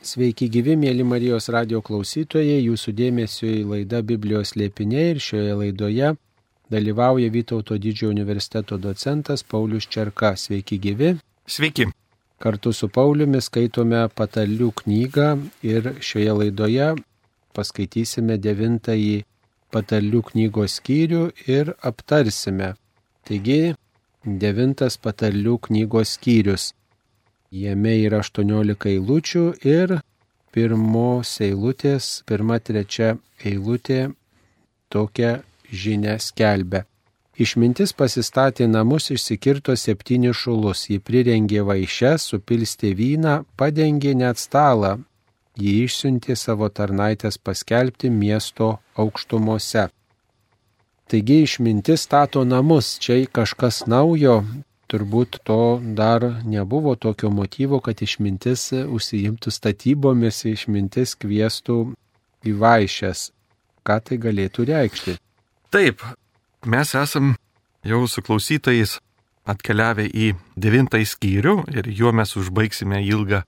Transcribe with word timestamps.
Sveiki 0.00 0.46
gyvi, 0.48 0.78
mėly 0.80 1.04
Marijos 1.04 1.50
radio 1.52 1.82
klausytojai, 1.84 2.62
jūsų 2.64 2.92
dėmesio 2.96 3.48
į 3.52 3.64
laidą 3.68 3.98
Biblijos 4.00 4.54
lėpiniai 4.56 5.10
ir 5.10 5.18
šioje 5.20 5.56
laidoje 5.58 6.14
dalyvauja 6.72 7.28
Vytauto 7.34 7.76
didžiojo 7.76 8.14
universiteto 8.14 8.78
docentas 8.80 9.44
Paulius 9.44 9.84
Čerka. 9.92 10.32
Sveiki 10.40 10.78
gyvi. 10.80 11.10
Sveiki. 11.44 11.90
Kartu 12.40 12.72
su 12.72 12.88
Pauliumi 12.88 13.42
skaitome 13.44 14.06
patalių 14.16 14.70
knygą 14.80 15.28
ir 15.68 15.92
šioje 16.00 16.38
laidoje 16.38 16.88
paskaitysime 17.52 18.40
devintąjį 18.40 19.20
patalių 19.68 20.24
knygos 20.32 20.80
skyrių 20.80 21.26
ir 21.44 21.74
aptarsime. 21.84 22.72
Taigi, 23.28 23.74
devintas 24.24 24.96
patalių 24.96 25.58
knygos 25.68 26.16
skyrius. 26.16 26.70
Jame 27.50 27.96
yra 27.98 28.20
18 28.22 28.86
eilučių 28.86 29.40
ir 29.66 29.96
pirmos 30.54 31.32
eilutės, 31.42 32.22
pirma, 32.22 32.60
trečia 32.62 33.16
eilutė 33.42 34.12
tokią 34.94 35.32
žinę 35.66 36.14
skelbia. 36.22 36.84
Išmintis 37.34 37.90
pasistatė 37.98 38.68
namus, 38.70 39.10
išsikirto 39.10 39.74
septynis 39.74 40.38
šulus, 40.38 40.84
ji 40.92 41.00
prirengė 41.02 41.64
vaišes, 41.66 42.28
supilstė 42.30 42.94
vyną, 42.94 43.34
padengė 43.58 44.14
net 44.14 44.38
stalą, 44.38 45.00
ji 45.58 45.74
išsiuntė 45.88 46.38
savo 46.38 46.70
tarnaitės 46.70 47.38
paskelbti 47.42 48.14
miesto 48.14 48.76
aukštumose. 48.94 49.88
Taigi 51.10 51.42
išmintis 51.48 52.06
stato 52.06 52.46
namus, 52.46 52.94
čia 53.02 53.24
kažkas 53.26 53.88
naujo, 53.90 54.44
turbūt 54.90 55.40
to 55.46 55.80
dar 55.96 56.24
nebuvo 56.44 56.96
tokio 56.98 57.30
motyvo, 57.30 57.80
kad 57.84 58.02
išmintis 58.02 58.70
užsiimtų 58.82 59.52
statybomis, 59.54 60.42
išmintis 60.50 61.14
kvieštų 61.20 61.78
į 62.46 62.56
vaišės. 62.62 63.30
Ką 63.86 63.96
tai 64.04 64.18
galėtų 64.20 64.66
reikšti? 64.68 65.16
Taip, 65.70 66.02
mes 66.66 66.94
esam 66.98 67.34
jau 67.86 68.02
su 68.10 68.22
klausytojais 68.26 68.98
atkeliavę 69.48 70.04
į 70.04 70.34
devintąjį 70.60 71.08
skyrių 71.14 71.54
ir 71.72 71.88
juo 71.94 72.12
mes 72.12 72.34
užbaigsime 72.36 73.00
ilgą 73.06 73.44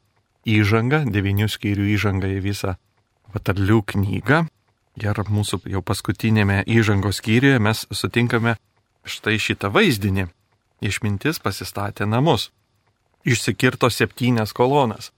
įžangą, 0.48 1.05
devinių 1.13 1.51
skyrių 1.51 1.91
įžangą 1.97 2.33
į 2.39 2.43
visą 2.47 2.77
patarlių 3.35 3.83
knygą. 3.93 4.45
Ir 5.01 5.19
mūsų 5.25 5.63
jau 5.73 5.81
paskutinėme 5.81 6.63
įžangos 6.69 7.23
skyriuje 7.23 7.61
mes 7.65 7.87
sutinkame 7.97 8.59
štai 9.09 9.39
šitą 9.41 9.70
vaizdinį 9.73 10.29
išmintis 10.83 11.41
pasistatė 11.43 12.07
namus. 12.07 12.51
Išsikirto 13.25 13.91
septynias 13.91 14.53
kolonas. 14.53 15.13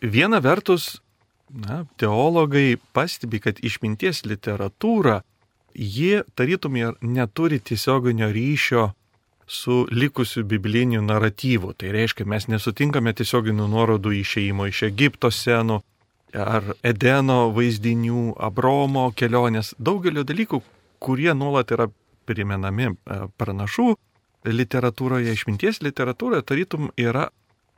Viena 0.00 0.40
vertus, 0.40 1.00
na, 1.48 1.84
teologai 2.00 2.76
pastebi, 2.96 3.40
kad 3.44 3.60
išminties 3.64 4.24
literatūra, 4.24 5.20
ji 5.76 6.22
tarytum 6.34 6.76
ir 6.80 6.94
neturi 7.00 7.60
tiesioginio 7.60 8.30
ryšio 8.32 8.92
su 9.46 9.86
likusiu 9.90 10.44
bibliniu 10.44 11.02
naratyvu. 11.02 11.72
Tai 11.76 11.92
reiškia, 11.92 12.26
mes 12.26 12.48
nesutinkame 12.48 13.12
tiesioginių 13.14 13.68
nuorodų 13.70 14.16
išeimo 14.20 14.66
iš 14.66 14.82
Egipto 14.88 15.30
senų 15.30 15.80
ar 16.34 16.72
Edeno 16.84 17.52
vaizdinių, 17.54 18.34
Abromo 18.42 19.10
kelionės, 19.16 19.74
daugelio 19.78 20.24
dalykų, 20.26 20.60
kurie 21.00 21.32
nuolat 21.34 21.70
yra 21.72 21.86
primenami 22.26 22.90
e, 22.90 23.20
pranašų, 23.38 23.94
literatūroje, 24.46 25.34
išminties 25.34 25.82
literatūroje 25.84 26.46
tarytum 26.46 26.90
yra 26.96 27.28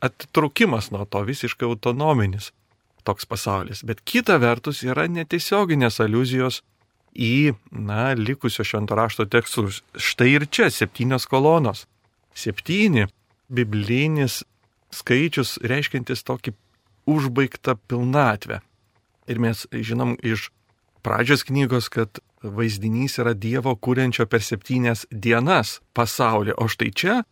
atitrukimas 0.04 0.92
nuo 0.94 1.04
to 1.10 1.22
visiškai 1.26 1.66
autonominis 1.66 2.52
toks 3.08 3.26
pasaulis. 3.26 3.82
Bet 3.86 4.02
kita 4.04 4.36
vertus 4.42 4.82
yra 4.84 5.06
netiesioginės 5.08 6.00
aluzijos 6.04 6.60
į, 7.16 7.54
na, 7.72 8.12
likusio 8.14 8.66
švento 8.66 8.98
rašto 8.98 9.26
tekstus. 9.30 9.82
Štai 9.96 10.34
ir 10.36 10.46
čia 10.50 10.68
septynios 10.70 11.26
kolonos. 11.30 11.86
Septyni 12.36 13.08
biblinis 13.48 14.42
skaičius 14.94 15.56
reiškintis 15.64 16.22
tokį 16.28 16.54
užbaigtą 17.08 17.78
pilnatvę. 17.88 18.60
Ir 19.28 19.40
mes 19.40 19.64
žinom 19.72 20.16
iš 20.24 20.50
pradžios 21.04 21.44
knygos, 21.48 21.88
kad 21.92 22.20
vaizdinys 22.42 23.18
yra 23.22 23.34
Dievo 23.34 23.74
kūrenčio 23.76 24.26
per 24.30 24.42
septynias 24.44 25.06
dienas 25.10 25.78
pasaulį, 25.94 26.54
o 26.56 26.68
štai 26.70 26.90
čia 26.92 27.22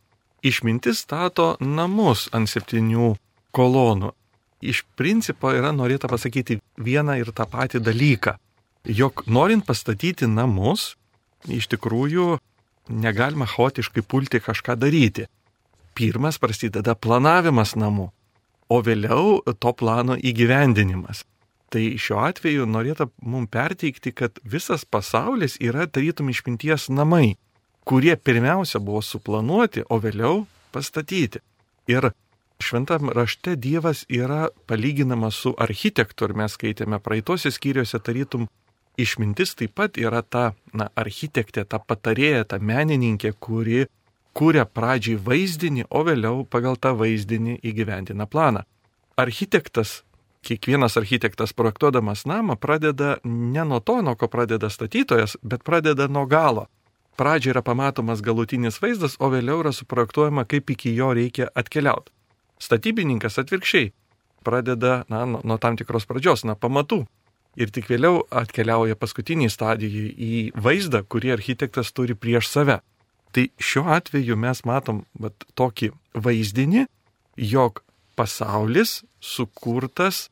išmintis 0.43 1.03
stato 1.05 1.55
namus 1.61 2.27
ant 2.35 2.51
septynių 2.51 3.15
kolonų. 3.57 4.13
Iš 4.67 4.83
principo 4.97 5.53
yra 5.53 5.73
norėta 5.73 6.09
pasakyti 6.09 6.59
vieną 6.81 7.19
ir 7.21 7.31
tą 7.37 7.47
patį 7.51 7.83
dalyką, 7.85 8.37
jog 8.89 9.23
norint 9.27 9.67
pastatyti 9.67 10.27
namus, 10.27 10.95
iš 11.47 11.69
tikrųjų 11.75 12.39
negalima 12.89 13.47
chaotiškai 13.47 14.03
pulti 14.03 14.41
kažką 14.41 14.77
daryti. 14.81 15.27
Pirmas 15.97 16.39
prasideda 16.39 16.95
planavimas 16.95 17.75
namų, 17.77 18.11
o 18.69 18.83
vėliau 18.83 19.41
to 19.61 19.73
plano 19.73 20.17
įgyvendinimas. 20.17 21.25
Tai 21.73 21.83
šiuo 21.99 22.21
atveju 22.23 22.67
norėta 22.71 23.09
mums 23.23 23.51
perteikti, 23.51 24.13
kad 24.15 24.39
visas 24.45 24.85
pasaulis 24.85 25.57
yra 25.59 25.89
tarytum 25.91 26.31
išminties 26.31 26.89
namai, 26.95 27.37
kurie 27.85 28.15
pirmiausia 28.17 28.79
buvo 28.79 29.03
suplanuoti, 29.03 29.83
o 29.91 29.99
vėliau 30.03 30.45
pastatyti. 30.73 31.43
Ir 31.91 32.13
šventam 32.63 33.11
rašte 33.11 33.57
Dievas 33.57 34.05
yra 34.09 34.47
palyginamas 34.67 35.43
su 35.43 35.55
architektu 35.59 36.31
ir 36.31 36.37
mes 36.39 36.55
skaitėme 36.55 37.03
praeitose 37.03 37.51
skyriuose 37.55 37.99
tarytum 37.99 38.47
išmintis 38.97 39.55
taip 39.59 39.75
pat 39.77 39.99
yra 40.01 40.23
ta 40.23 40.55
na, 40.73 40.89
architektė, 40.97 41.67
ta 41.69 41.79
patarėja, 41.79 42.45
ta 42.45 42.59
menininkė, 42.59 43.35
kuri 43.41 43.87
kūrė 44.37 44.67
pradžiai 44.69 45.21
vaizdinį, 45.21 45.87
o 45.91 46.03
vėliau 46.05 46.45
pagal 46.49 46.77
tą 46.77 46.93
vaizdinį 46.97 47.61
įgyvendina 47.65 48.27
planą. 48.29 48.65
Architektas 49.17 50.03
kiekvienas 50.47 50.97
architektas 51.01 51.53
projektuodamas 51.57 52.25
namą 52.31 52.57
pradeda 52.57 53.17
ne 53.25 53.65
nuo 53.65 53.81
to, 53.81 53.99
nuo 54.03 54.15
ko 54.17 54.29
pradeda 54.31 54.71
statytojas, 54.71 55.37
bet 55.43 55.65
pradeda 55.67 56.07
nuo 56.09 56.27
galo. 56.27 56.67
Pradžioje 57.17 57.55
yra 57.55 57.63
pamatomas 57.65 58.21
galutinis 58.23 58.77
vaizdas, 58.83 59.17
o 59.19 59.31
vėliau 59.33 59.63
yra 59.65 59.73
suprojektuojama, 59.73 60.45
kaip 60.45 60.71
iki 60.71 60.93
jo 60.95 61.15
reikia 61.17 61.49
atkeliauti. 61.57 62.13
Statybininkas 62.61 63.39
atvirkščiai 63.41 63.93
pradeda 64.45 65.03
na, 65.09 65.25
nuo, 65.27 65.57
tam 65.59 65.79
tikros 65.81 66.07
pradžios, 66.07 66.45
nuo 66.47 66.57
pamatų. 66.61 67.03
Ir 67.57 67.73
tik 67.73 67.89
vėliau 67.89 68.21
atkeliauja 68.29 68.99
paskutinį 69.01 69.49
stadiją 69.49 70.11
į 70.13 70.35
vaizdą, 70.61 71.01
kurį 71.09 71.33
architektas 71.39 71.91
turi 71.97 72.15
prieš 72.15 72.51
save. 72.53 72.83
Tai 73.33 73.49
šiuo 73.57 73.89
atveju 73.97 74.37
mes 74.37 74.61
matom 74.69 75.03
vat, 75.21 75.49
tokį 75.57 75.91
vaizdinį, 76.15 76.85
jog 77.41 77.81
pasaulis 78.17 79.01
sukurtas 79.21 80.27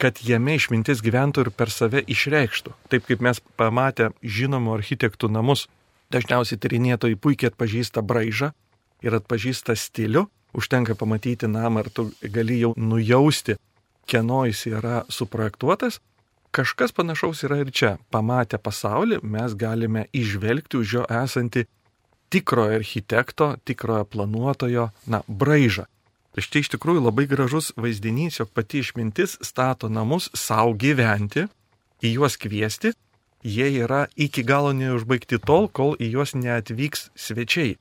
kad 0.00 0.20
jame 0.24 0.56
išmintis 0.56 1.02
gyventų 1.04 1.44
ir 1.44 1.50
per 1.52 1.70
save 1.72 2.00
išreikštų. 2.08 2.72
Taip 2.92 3.06
kaip 3.08 3.22
mes 3.24 3.40
pamatę 3.60 4.10
žinomų 4.24 4.78
architektų 4.78 5.28
namus, 5.32 5.66
dažniausiai 6.14 6.58
tyrinėtojai 6.60 7.18
puikiai 7.20 7.50
atpažįsta 7.52 8.02
braižą 8.02 8.52
ir 9.04 9.16
atpažįsta 9.20 9.76
stilių, 9.76 10.26
užtenka 10.56 10.96
pamatyti 10.98 11.50
namą 11.50 11.84
ir 11.84 11.90
tu 11.94 12.08
gali 12.22 12.60
jau 12.62 12.72
nujausti, 12.76 13.58
kieno 14.08 14.44
jis 14.48 14.66
yra 14.72 15.02
suprojektuotas. 15.12 16.00
Kažkas 16.50 16.90
panašaus 16.90 17.44
yra 17.46 17.60
ir 17.62 17.70
čia. 17.70 17.92
Pamatę 18.10 18.58
pasaulį 18.58 19.20
mes 19.22 19.54
galime 19.54 20.08
išvelgti 20.10 20.80
už 20.80 20.94
jo 20.96 21.04
esantį 21.06 21.68
tikrojo 22.30 22.80
architekto, 22.80 23.52
tikrojo 23.64 24.08
planuotojo, 24.10 24.88
na, 25.06 25.22
braižą. 25.28 25.86
Štai 26.38 26.62
iš 26.62 26.70
tikrųjų 26.76 27.02
labai 27.02 27.26
gražus 27.26 27.72
vaizdinys, 27.74 28.38
jog 28.38 28.52
pati 28.54 28.84
išmintis 28.84 29.38
stato 29.42 29.88
namus 29.90 30.28
savo 30.38 30.76
gyventi, 30.78 31.48
į 32.06 32.14
juos 32.14 32.36
kviesti, 32.40 32.92
jie 33.42 33.68
yra 33.82 34.06
iki 34.16 34.44
galo 34.46 34.72
neužbaigti 34.76 35.40
tol, 35.42 35.68
kol 35.68 35.96
į 35.98 36.12
juos 36.14 36.36
neatvyks 36.38 37.10
svečiai. 37.18 37.76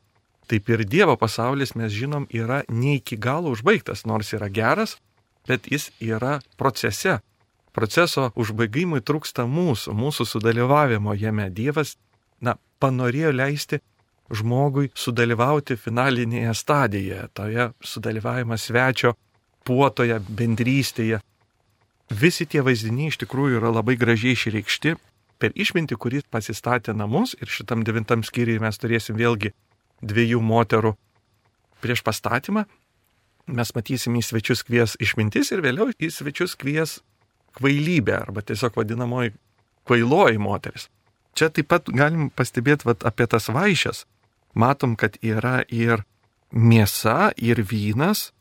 Taip 0.50 0.70
ir 0.74 0.82
Dievo 0.82 1.14
pasaulis, 1.20 1.76
mes 1.78 1.94
žinom, 1.94 2.26
yra 2.34 2.64
ne 2.74 2.98
iki 2.98 3.20
galo 3.22 3.54
užbaigtas, 3.54 4.08
nors 4.10 4.34
yra 4.34 4.50
geras, 4.50 4.98
bet 5.46 5.70
jis 5.70 5.92
yra 6.02 6.40
procese. 6.58 7.20
Proceso 7.70 8.32
užbaigimui 8.34 9.04
trūksta 9.06 9.46
mūsų, 9.46 9.94
mūsų 9.94 10.26
sudalyvavimo 10.26 11.14
jame. 11.14 11.52
Dievas, 11.54 12.00
na, 12.42 12.58
panorėjo 12.82 13.30
leisti 13.36 13.78
žmogui 14.30 14.92
sudalyvauti 14.98 15.78
finalinėje 15.80 16.54
stadijoje, 16.58 17.28
toje 17.34 17.70
sudalyvavimo 17.82 18.58
svečio 18.58 19.16
puotoje, 19.66 20.20
bendrystėje. 20.30 21.20
Visi 22.10 22.46
tie 22.50 22.62
vaizdiniai 22.66 23.12
iš 23.12 23.20
tikrųjų 23.24 23.60
yra 23.60 23.74
labai 23.74 23.98
gražiai 24.00 24.34
išreikšti 24.38 24.96
per 25.40 25.54
išmintį, 25.56 25.98
kuris 25.98 26.26
pasistatė 26.30 26.96
namus 26.98 27.36
ir 27.40 27.50
šitam 27.50 27.84
devintam 27.86 28.26
skyriui 28.26 28.62
mes 28.62 28.82
turėsim 28.82 29.18
vėlgi 29.20 29.54
dviejų 30.02 30.42
moterų 30.42 30.96
prieš 31.82 32.04
pastatymą. 32.04 32.66
mes 33.50 33.74
matysim 33.74 34.14
į 34.14 34.22
svečius 34.22 34.62
kvies 34.64 34.94
išmintis 35.02 35.50
ir 35.52 35.62
vėliau 35.66 35.90
į 35.98 36.12
svečius 36.14 36.54
kvies 36.56 37.00
kvailybė 37.58 38.14
arba 38.14 38.42
tiesiog 38.46 38.76
vadinamoji 38.78 39.34
kvailoji 39.90 40.38
moteris. 40.38 40.90
Čia 41.34 41.50
taip 41.50 41.70
pat 41.72 41.90
galim 41.90 42.30
pastebėti 42.30 42.86
vat, 42.86 43.06
apie 43.06 43.26
tas 43.26 43.50
vaišes. 43.50 44.06
Matom, 44.54 44.96
kad 44.98 45.18
yra 45.22 45.62
ir 45.70 46.04
mėsa, 46.52 47.32
ir 47.38 47.62
vynas, 47.62 48.32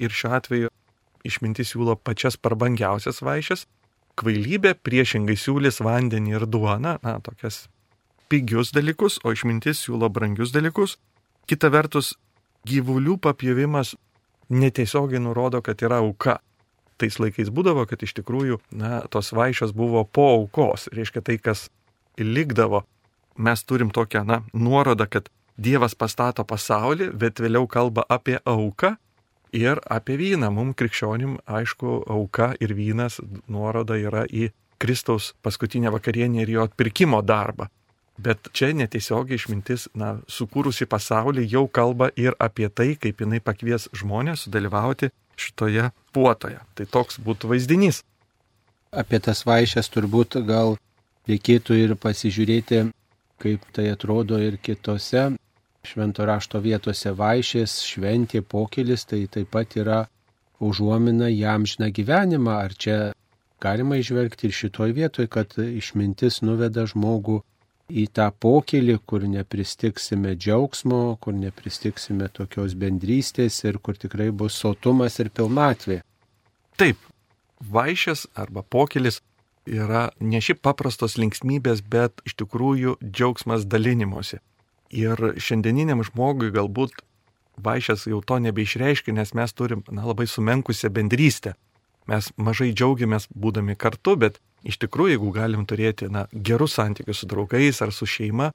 ir 0.00 0.14
šiuo 0.14 0.32
atveju 0.38 0.70
išmintis 1.28 1.74
siūlo 1.74 1.96
pačias 2.00 2.38
prabangiausias 2.40 3.20
vaišes, 3.24 3.66
kvailybė 4.18 4.74
priešingai 4.82 5.36
siūlys 5.38 5.82
vandenį 5.84 6.34
ir 6.38 6.46
duoną, 6.50 6.96
na, 7.04 7.18
tokias 7.24 7.66
pigius 8.28 8.72
dalykus, 8.74 9.18
o 9.24 9.32
išmintis 9.34 9.84
siūlo 9.84 10.10
brangius 10.12 10.52
dalykus. 10.54 10.96
Kita 11.48 11.70
vertus, 11.72 12.14
gyvulių 12.68 13.16
papjovimas 13.24 13.94
netiesiogiai 14.48 15.22
nurodo, 15.22 15.62
kad 15.64 15.80
yra 15.84 16.02
auka. 16.02 16.38
Tais 16.98 17.20
laikais 17.22 17.52
būdavo, 17.54 17.84
kad 17.86 18.02
iš 18.02 18.16
tikrųjų, 18.18 18.58
na, 18.74 19.00
tos 19.12 19.30
vaišės 19.36 19.72
buvo 19.76 20.02
po 20.04 20.26
aukos, 20.34 20.88
reiškia 20.92 21.22
tai, 21.22 21.38
kas 21.38 21.68
likdavo. 22.18 22.82
Mes 23.38 23.62
turim 23.62 23.92
tokią, 23.94 24.24
na, 24.26 24.40
nuorodą, 24.52 25.06
kad 25.06 25.30
Dievas 25.58 25.96
pastato 25.98 26.44
pasaulį, 26.46 27.10
bet 27.18 27.40
vėliau 27.42 27.66
kalba 27.66 28.04
apie 28.08 28.36
auką 28.46 28.92
ir 29.52 29.80
apie 29.90 30.14
vyną. 30.20 30.52
Mums 30.54 30.76
krikščionim, 30.78 31.38
aišku, 31.46 32.04
auka 32.06 32.52
ir 32.62 32.74
vynas 32.78 33.18
nuoroda 33.50 33.96
yra 33.98 34.22
į 34.26 34.52
Kristaus 34.78 35.32
paskutinę 35.42 35.90
vakarienę 35.90 36.44
ir 36.44 36.52
jo 36.54 36.66
atpirkimo 36.68 37.22
darbą. 37.26 37.66
Bet 38.18 38.50
čia 38.54 38.70
netiesiogiai 38.74 39.38
išmintis, 39.38 39.88
na, 39.94 40.18
sukūrusi 40.30 40.86
pasaulį 40.90 41.46
jau 41.50 41.64
kalba 41.66 42.10
ir 42.18 42.34
apie 42.38 42.68
tai, 42.68 42.92
kaip 42.94 43.22
jinai 43.22 43.38
pakvies 43.42 43.88
žmonės 43.94 44.46
sudalyvauti 44.46 45.10
šitoje 45.38 45.90
puotoje. 46.14 46.58
Tai 46.74 46.86
toks 46.86 47.18
būtų 47.22 47.50
vaizdinys. 47.54 48.02
Apie 48.90 49.18
tas 49.22 49.44
vaišes 49.46 49.90
turbūt 49.94 50.38
gal 50.46 50.78
reikėtų 51.28 51.78
ir 51.82 51.94
pasižiūrėti, 51.98 52.88
kaip 53.42 53.66
tai 53.74 53.90
atrodo 53.92 54.38
ir 54.42 54.58
kitose 54.62 55.28
švento 55.88 56.26
rašto 56.28 56.60
vietose 56.64 57.12
vaišės, 57.16 57.80
šventė, 57.88 58.42
pokelis, 58.42 59.06
tai 59.08 59.24
taip 59.32 59.50
pat 59.54 59.76
yra 59.80 60.00
užuomina 60.60 61.28
jam 61.32 61.66
žina 61.66 61.90
gyvenimą. 61.94 62.56
Ar 62.66 62.74
čia 62.74 62.98
galima 63.62 63.98
išvelgti 63.98 64.48
ir 64.48 64.56
šitoj 64.60 64.94
vietoj, 64.96 65.28
kad 65.32 65.54
išmintis 65.58 66.42
nuveda 66.46 66.86
žmogų 66.90 67.40
į 67.88 68.04
tą 68.12 68.28
pokelį, 68.44 68.98
kur 69.08 69.24
nepristiksime 69.24 70.34
džiaugsmo, 70.36 71.16
kur 71.24 71.34
nepristiksime 71.34 72.28
tokios 72.28 72.76
bendrystės 72.76 73.62
ir 73.64 73.80
kur 73.80 73.96
tikrai 73.96 74.28
bus 74.30 74.58
sotumas 74.60 75.16
ir 75.22 75.32
pilnatvė. 75.32 76.02
Taip, 76.78 77.00
vaišės 77.64 78.26
arba 78.36 78.62
pokelis 78.62 79.22
yra 79.68 80.08
ne 80.20 80.40
šiaip 80.44 80.60
paprastos 80.64 81.16
linksmybės, 81.20 81.82
bet 81.82 82.20
iš 82.28 82.36
tikrųjų 82.42 82.98
džiaugsmas 83.02 83.66
dalinimuose. 83.68 84.40
Ir 84.90 85.20
šiandieniniam 85.36 86.02
žmogui 86.06 86.50
galbūt 86.54 86.94
vaišės 87.60 88.06
jau 88.08 88.22
to 88.24 88.38
nebeišreiškia, 88.40 89.12
nes 89.12 89.34
mes 89.34 89.52
turim 89.52 89.82
na, 89.90 90.06
labai 90.06 90.28
sumenkusią 90.30 90.90
bendrystę. 90.94 91.54
Mes 92.08 92.30
mažai 92.40 92.70
džiaugiamės 92.72 93.28
būdami 93.36 93.76
kartu, 93.76 94.16
bet 94.16 94.38
Iš 94.66 94.80
tikrųjų, 94.82 95.14
jeigu 95.14 95.30
galim 95.34 95.66
turėti 95.68 96.08
na, 96.10 96.26
gerus 96.32 96.74
santykius 96.78 97.22
su 97.22 97.28
draugais 97.30 97.78
ar 97.84 97.92
su 97.94 98.08
šeima, 98.08 98.50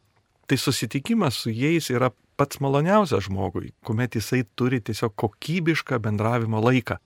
tai 0.47 0.59
susitikimas 0.59 1.39
su 1.45 1.53
jais 1.53 1.87
yra 1.93 2.11
pats 2.39 2.59
maloniausias 2.63 3.27
žmogui, 3.29 3.71
kuomet 3.85 4.17
jisai 4.17 4.43
turi 4.59 4.81
tiesiog 4.83 5.15
kokybišką 5.15 6.01
bendravimo 6.03 6.59
laiką. 6.63 6.99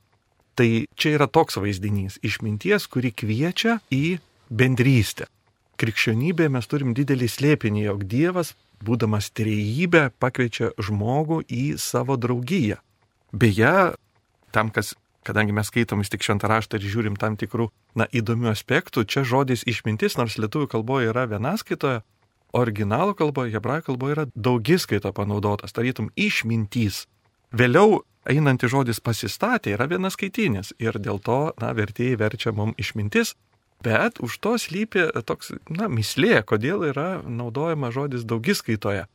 Tai 0.57 0.69
čia 0.97 1.13
yra 1.19 1.27
toks 1.29 1.59
vaizdinys- 1.61 2.17
išminties, 2.27 2.87
kuri 2.89 3.11
kviečia 3.11 3.79
į 3.93 4.19
bendrystę. 4.49 5.27
Krikščionybėje 5.77 6.49
mes 6.49 6.65
turim 6.65 6.95
didelį 6.97 7.27
slėpinį, 7.29 7.83
jog 7.83 8.07
Dievas, 8.09 8.55
būdamas 8.83 9.31
trejybė, 9.35 10.09
pakviečia 10.19 10.73
žmogų 10.77 11.41
į 11.47 11.65
savo 11.81 12.17
draugiją. 12.19 12.79
Beje, 13.33 13.93
tam, 14.55 14.71
kas 14.71 14.93
kadangi 15.27 15.51
mes 15.51 15.67
skaitom 15.67 15.99
vis 15.99 16.11
tik 16.11 16.23
šventą 16.23 16.47
raštą 16.47 16.79
ir 16.79 16.87
žiūrim 16.87 17.17
tam 17.19 17.35
tikrų, 17.39 17.67
na, 17.99 18.07
įdomių 18.07 18.51
aspektų, 18.53 19.03
čia 19.03 19.25
žodis 19.27 19.65
išmintis, 19.67 20.15
nors 20.19 20.37
lietuvių 20.39 20.69
kalboje 20.71 21.11
yra 21.11 21.25
vienaskaitoje, 21.27 22.03
originalo 22.55 23.15
kalboje, 23.17 23.51
hebrajų 23.57 23.89
kalboje 23.89 24.15
yra 24.15 24.25
daugiskaita 24.35 25.11
panaudotas, 25.15 25.75
tarytum 25.75 26.09
išmintys. 26.15 27.05
Vėliau 27.51 28.01
einanti 28.27 28.69
žodis 28.71 29.01
pasistatė 29.03 29.75
yra 29.75 29.87
vienas 29.91 30.15
skaitinis 30.15 30.73
ir 30.79 30.99
dėl 30.99 31.19
to, 31.23 31.51
na, 31.59 31.73
vertėjai 31.75 32.19
verčia 32.23 32.55
mum 32.55 32.73
išmintis, 32.79 33.35
bet 33.83 34.19
už 34.19 34.39
to 34.41 34.57
slypi 34.57 35.07
toks, 35.25 35.53
na, 35.69 35.87
mislė, 35.91 36.41
kodėl 36.45 36.87
yra 36.89 37.21
naudojama 37.25 37.91
žodis 37.93 38.25
daugiskaitoje. 38.27 39.05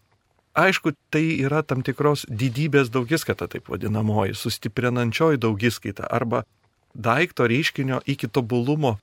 Aišku, 0.53 0.93
tai 1.09 1.41
yra 1.41 1.63
tam 1.65 1.81
tikros 1.81 2.27
didybės 2.29 2.91
daugiskaita, 2.93 3.49
taip 3.49 3.71
vadinamoji, 3.73 4.37
sustiprinančioji 4.37 5.41
daugiskaita 5.41 6.11
arba 6.13 6.43
daikto 6.93 7.47
reiškinio 7.49 8.03
iki 8.07 8.29
tobulumo. 8.29 8.99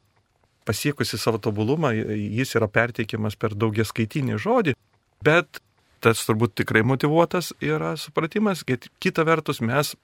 Pasiekusi 0.70 1.18
savo 1.18 1.40
tobulumą, 1.42 1.90
jis 1.96 2.54
yra 2.54 2.68
perteikiamas 2.70 3.34
per 3.40 3.56
daugiskaitinį 3.58 4.38
žodį, 4.38 4.76
bet 5.26 5.64
tas 6.04 6.22
turbūt 6.28 6.54
tikrai 6.62 6.84
motivuotas 6.86 7.50
yra 7.66 7.96
supratimas, 7.98 8.62
kad 8.64 8.86
kita 9.02 9.26
vertus 9.26 9.64
mes, 9.66 9.96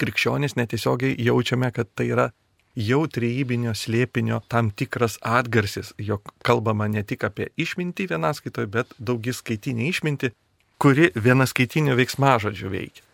krikščionys, 0.00 0.56
netiesiogiai 0.56 1.14
jaučiame, 1.20 1.68
kad 1.74 1.90
tai 1.94 2.08
yra 2.14 2.30
jau 2.74 3.04
trejybinio 3.06 3.74
slėpinio 3.74 4.40
tam 4.50 4.70
tikras 4.70 5.18
atgarsis, 5.22 5.92
jog 5.98 6.32
kalbama 6.42 6.88
ne 6.90 7.02
tik 7.02 7.24
apie 7.24 7.48
išmintį 7.56 8.08
vienaskaitoje, 8.14 8.70
bet 8.70 8.94
daugiskaitinį 8.98 9.88
išmintį, 9.92 10.32
kuri 10.78 11.10
vienaskaitinių 11.14 11.94
veiksmažodžių 12.00 12.72
veikia. 12.72 13.04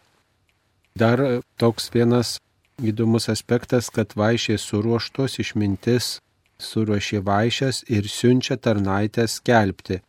Dar 0.97 1.21
toks 1.61 1.91
vienas 1.95 2.39
įdomus 2.81 3.29
aspektas, 3.29 3.91
kad 3.93 4.17
vaišės 4.17 4.65
suruoštos 4.65 5.39
išmintis 5.45 6.19
suruošė 6.61 7.21
vaišės 7.25 7.85
ir 7.89 8.09
siunčia 8.09 8.57
tarnaitės 8.57 9.39
skelbti. 9.41 10.01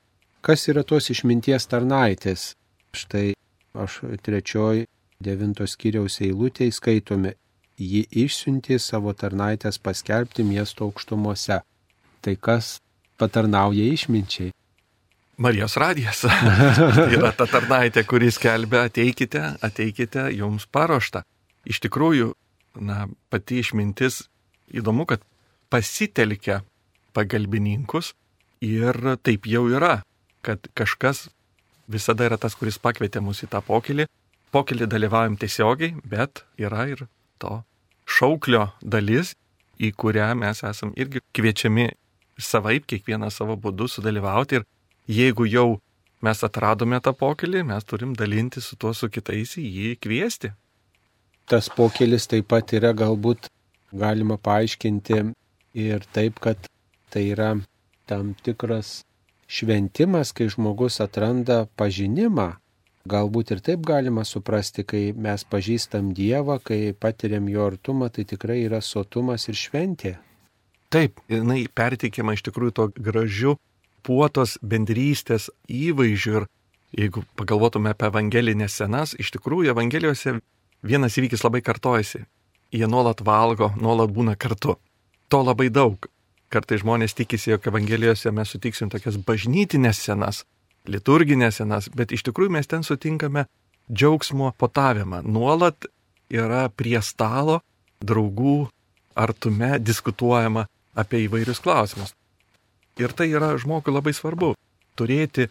Kas 0.42 0.68
yra 0.72 0.84
tos 0.84 1.12
išminties 1.14 1.68
tarnaitės? 1.72 2.56
Štai 2.98 3.34
aš 3.78 4.02
trečioj 4.26 4.86
devintos 5.22 5.78
kiriaus 5.80 6.18
eilutėje 6.26 6.76
skaitome, 6.76 7.36
ji 7.82 8.06
išsiuntė 8.24 8.78
savo 8.80 9.14
tarnaitės 9.18 9.80
paskelbti 9.82 10.46
miesto 10.46 10.86
aukštumose. 10.88 11.62
Tai 12.22 12.34
kas 12.38 12.76
patarnauja 13.18 13.86
išminčiai? 13.94 14.52
Marijos 15.42 15.78
radijas. 15.82 16.22
tai 16.28 17.08
yra 17.18 17.32
ta 17.34 17.48
tarnaitė, 17.50 18.04
kuris 18.06 18.38
kelbė, 18.42 18.86
ateikite, 18.92 19.42
ateikite, 19.66 20.28
jums 20.38 20.68
paruošta. 20.70 21.24
Iš 21.66 21.82
tikrųjų, 21.88 22.34
na, 22.86 23.08
pati 23.34 23.62
išmintis 23.64 24.26
įdomu, 24.70 25.08
kad 25.10 25.24
pasitelkia 25.74 26.62
pagalbininkus 27.18 28.14
ir 28.62 28.98
taip 29.26 29.50
jau 29.50 29.66
yra, 29.74 30.02
kad 30.46 30.70
kažkas 30.78 31.30
visada 31.92 32.30
yra 32.30 32.38
tas, 32.38 32.54
kuris 32.56 32.78
pakvietė 32.82 33.24
mus 33.26 33.42
į 33.42 33.50
tą 33.56 33.64
pokelį. 33.66 34.06
Pokelį 34.54 34.86
dalyvaujam 34.92 35.40
tiesiogiai, 35.42 35.96
bet 36.06 36.44
yra 36.60 36.86
ir 36.92 37.08
to 37.42 37.62
šauklio 38.22 38.68
dalis, 38.82 39.34
į 39.82 39.92
kurią 39.98 40.32
mes 40.38 40.62
esam 40.68 40.94
irgi 41.00 41.24
kviečiami 41.34 41.88
savaip, 42.38 42.86
kiekvieną 42.90 43.32
savo 43.34 43.58
būdu 43.58 43.88
sudalyvauti 43.90 44.60
ir 44.60 44.66
jeigu 45.10 45.48
jau 45.50 45.80
mes 46.22 46.44
atradome 46.46 47.00
tą 47.02 47.16
pokelį, 47.18 47.64
mes 47.66 47.88
turim 47.90 48.14
dalinti 48.18 48.62
su 48.62 48.78
tuo 48.78 48.94
su 48.94 49.10
kitais 49.10 49.58
į 49.58 49.66
jį 49.78 49.94
kviesti. 50.02 50.54
Tas 51.50 51.70
pokelis 51.74 52.30
taip 52.30 52.48
pat 52.54 52.74
yra 52.78 52.94
galbūt 52.94 53.50
galima 53.92 54.38
paaiškinti 54.38 55.22
ir 55.82 56.06
taip, 56.14 56.38
kad 56.40 56.70
tai 57.10 57.26
yra 57.34 57.56
tam 58.06 58.36
tikras 58.46 59.02
šventimas, 59.52 60.32
kai 60.32 60.48
žmogus 60.54 61.02
atranda 61.04 61.66
pažinimą. 61.76 62.54
Galbūt 63.10 63.56
ir 63.56 63.62
taip 63.66 63.82
galima 63.88 64.22
suprasti, 64.28 64.84
kai 64.86 65.10
mes 65.18 65.44
pažįstam 65.50 66.12
Dievą, 66.14 66.60
kai 66.62 66.94
patiriam 66.94 67.48
jo 67.50 67.66
artumą, 67.72 68.12
tai 68.14 68.28
tikrai 68.30 68.60
yra 68.68 68.82
sotumas 68.86 69.48
ir 69.50 69.58
šventė. 69.58 70.18
Taip, 70.94 71.22
jinai 71.32 71.66
perteikiama 71.74 72.36
iš 72.36 72.44
tikrųjų 72.46 72.74
to 72.78 72.88
gražiu 73.00 73.56
puotos 74.06 74.58
bendrystės 74.62 75.50
įvaizdžių 75.66 76.36
ir 76.38 76.48
jeigu 76.98 77.24
pagalvotume 77.40 77.94
apie 77.94 78.10
evangelinės 78.12 78.78
senas, 78.82 79.16
iš 79.18 79.32
tikrųjų 79.38 79.72
evangelijose 79.74 80.38
vienas 80.84 81.18
įvykis 81.18 81.46
labai 81.46 81.64
kartojasi. 81.66 82.26
Jie 82.72 82.88
nuolat 82.88 83.24
valgo, 83.26 83.72
nuolat 83.82 84.12
būna 84.14 84.38
kartu. 84.40 84.78
To 85.32 85.42
labai 85.44 85.70
daug. 85.74 86.08
Kartai 86.52 86.82
žmonės 86.82 87.16
tikisi, 87.16 87.54
jog 87.54 87.68
evangelijose 87.72 88.32
mes 88.36 88.52
sutiksim 88.52 88.92
tokias 88.92 89.18
bažnytinės 89.18 90.04
senas, 90.04 90.44
liturginės 90.90 91.62
senas, 91.62 91.90
bet 91.94 92.12
iš 92.12 92.24
tikrųjų 92.28 92.56
mes 92.58 92.68
ten 92.68 92.84
sutinkame 92.84 93.46
džiaugsmo 93.92 94.54
potavimą. 94.58 95.22
Nuolat 95.24 95.86
yra 96.32 96.68
prie 96.70 97.00
stalo, 97.02 97.60
draugų 98.02 98.70
artume 99.16 99.78
diskutuojama 99.80 100.66
apie 100.96 101.26
įvairius 101.28 101.62
klausimus. 101.64 102.16
Ir 103.00 103.14
tai 103.16 103.30
yra 103.32 103.54
žmogui 103.58 103.94
labai 103.94 104.14
svarbu- 104.14 104.56
turėti 104.98 105.50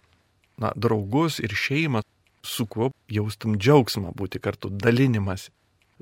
na, 0.58 0.72
draugus 0.76 1.40
ir 1.40 1.50
šeimą, 1.56 2.02
su 2.42 2.66
kuo 2.66 2.90
jaustum 3.08 3.56
džiaugsmą 3.56 4.12
būti 4.16 4.40
kartu, 4.40 4.70
dalinimas. 4.70 5.50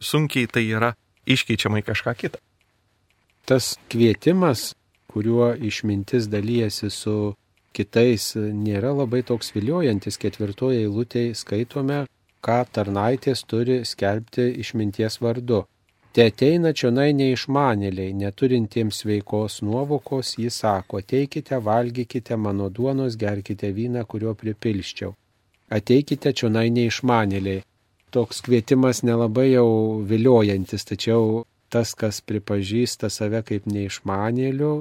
Sunkiai 0.01 0.47
tai 0.47 0.65
yra 0.71 0.95
iškeičiama 1.27 1.81
į 1.83 1.87
kažką 1.91 2.15
kitą. 2.15 2.39
Tas 3.47 3.77
kvietimas, 3.91 4.75
kuriuo 5.09 5.55
išmintis 5.57 6.29
dalyjasi 6.29 6.91
su 6.91 7.35
kitais, 7.77 8.33
nėra 8.37 8.93
labai 8.97 9.23
toks 9.27 9.53
viliojantis. 9.55 10.19
Ketvirtoje 10.21 10.85
eilutėje 10.85 11.35
skaitome, 11.39 12.05
ką 12.45 12.61
tarnaitės 12.73 13.45
turi 13.49 13.83
skelbti 13.89 14.47
išminties 14.63 15.21
vardu. 15.25 15.65
Te 16.17 16.25
ateina 16.31 16.73
čionai 16.73 17.13
neišmanėliai, 17.15 18.15
neturintiems 18.17 19.05
veikos 19.07 19.61
nuovokos, 19.63 20.33
jis 20.41 20.57
sako, 20.65 21.03
ateikite, 21.03 21.59
valgykite 21.63 22.39
mano 22.41 22.71
duonos, 22.75 23.19
gerkite 23.21 23.71
vyną, 23.77 24.07
kurio 24.09 24.33
pripilščiau. 24.35 25.13
Ateikite 25.79 26.33
čionai 26.33 26.71
neišmanėliai. 26.75 27.63
Toks 28.11 28.41
kvietimas 28.47 29.03
nelabai 29.05 29.51
jau 29.51 29.69
viliojantis, 30.09 30.87
tačiau 30.89 31.45
tas, 31.69 31.93
kas 31.93 32.23
pripažįsta 32.25 33.11
save 33.13 33.43
kaip 33.45 33.69
neišmanėliu, 33.69 34.73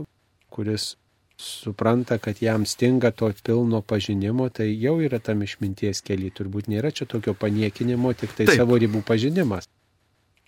kuris 0.49 0.93
supranta, 1.37 2.17
kad 2.17 2.41
jam 2.41 2.65
stinga 2.65 3.11
to 3.11 3.31
pilno 3.43 3.81
pažinimo, 3.81 4.49
tai 4.49 4.71
jau 4.81 4.97
yra 5.01 5.19
tam 5.19 5.43
išminties 5.45 6.01
keli. 6.01 6.31
Turbūt 6.33 6.69
nėra 6.71 6.91
čia 6.91 7.05
tokio 7.05 7.33
paniekinimo, 7.37 8.13
tik 8.13 8.33
tai 8.33 8.47
Taip. 8.49 8.57
savo 8.57 8.77
ribų 8.77 9.03
pažinimas. 9.05 9.69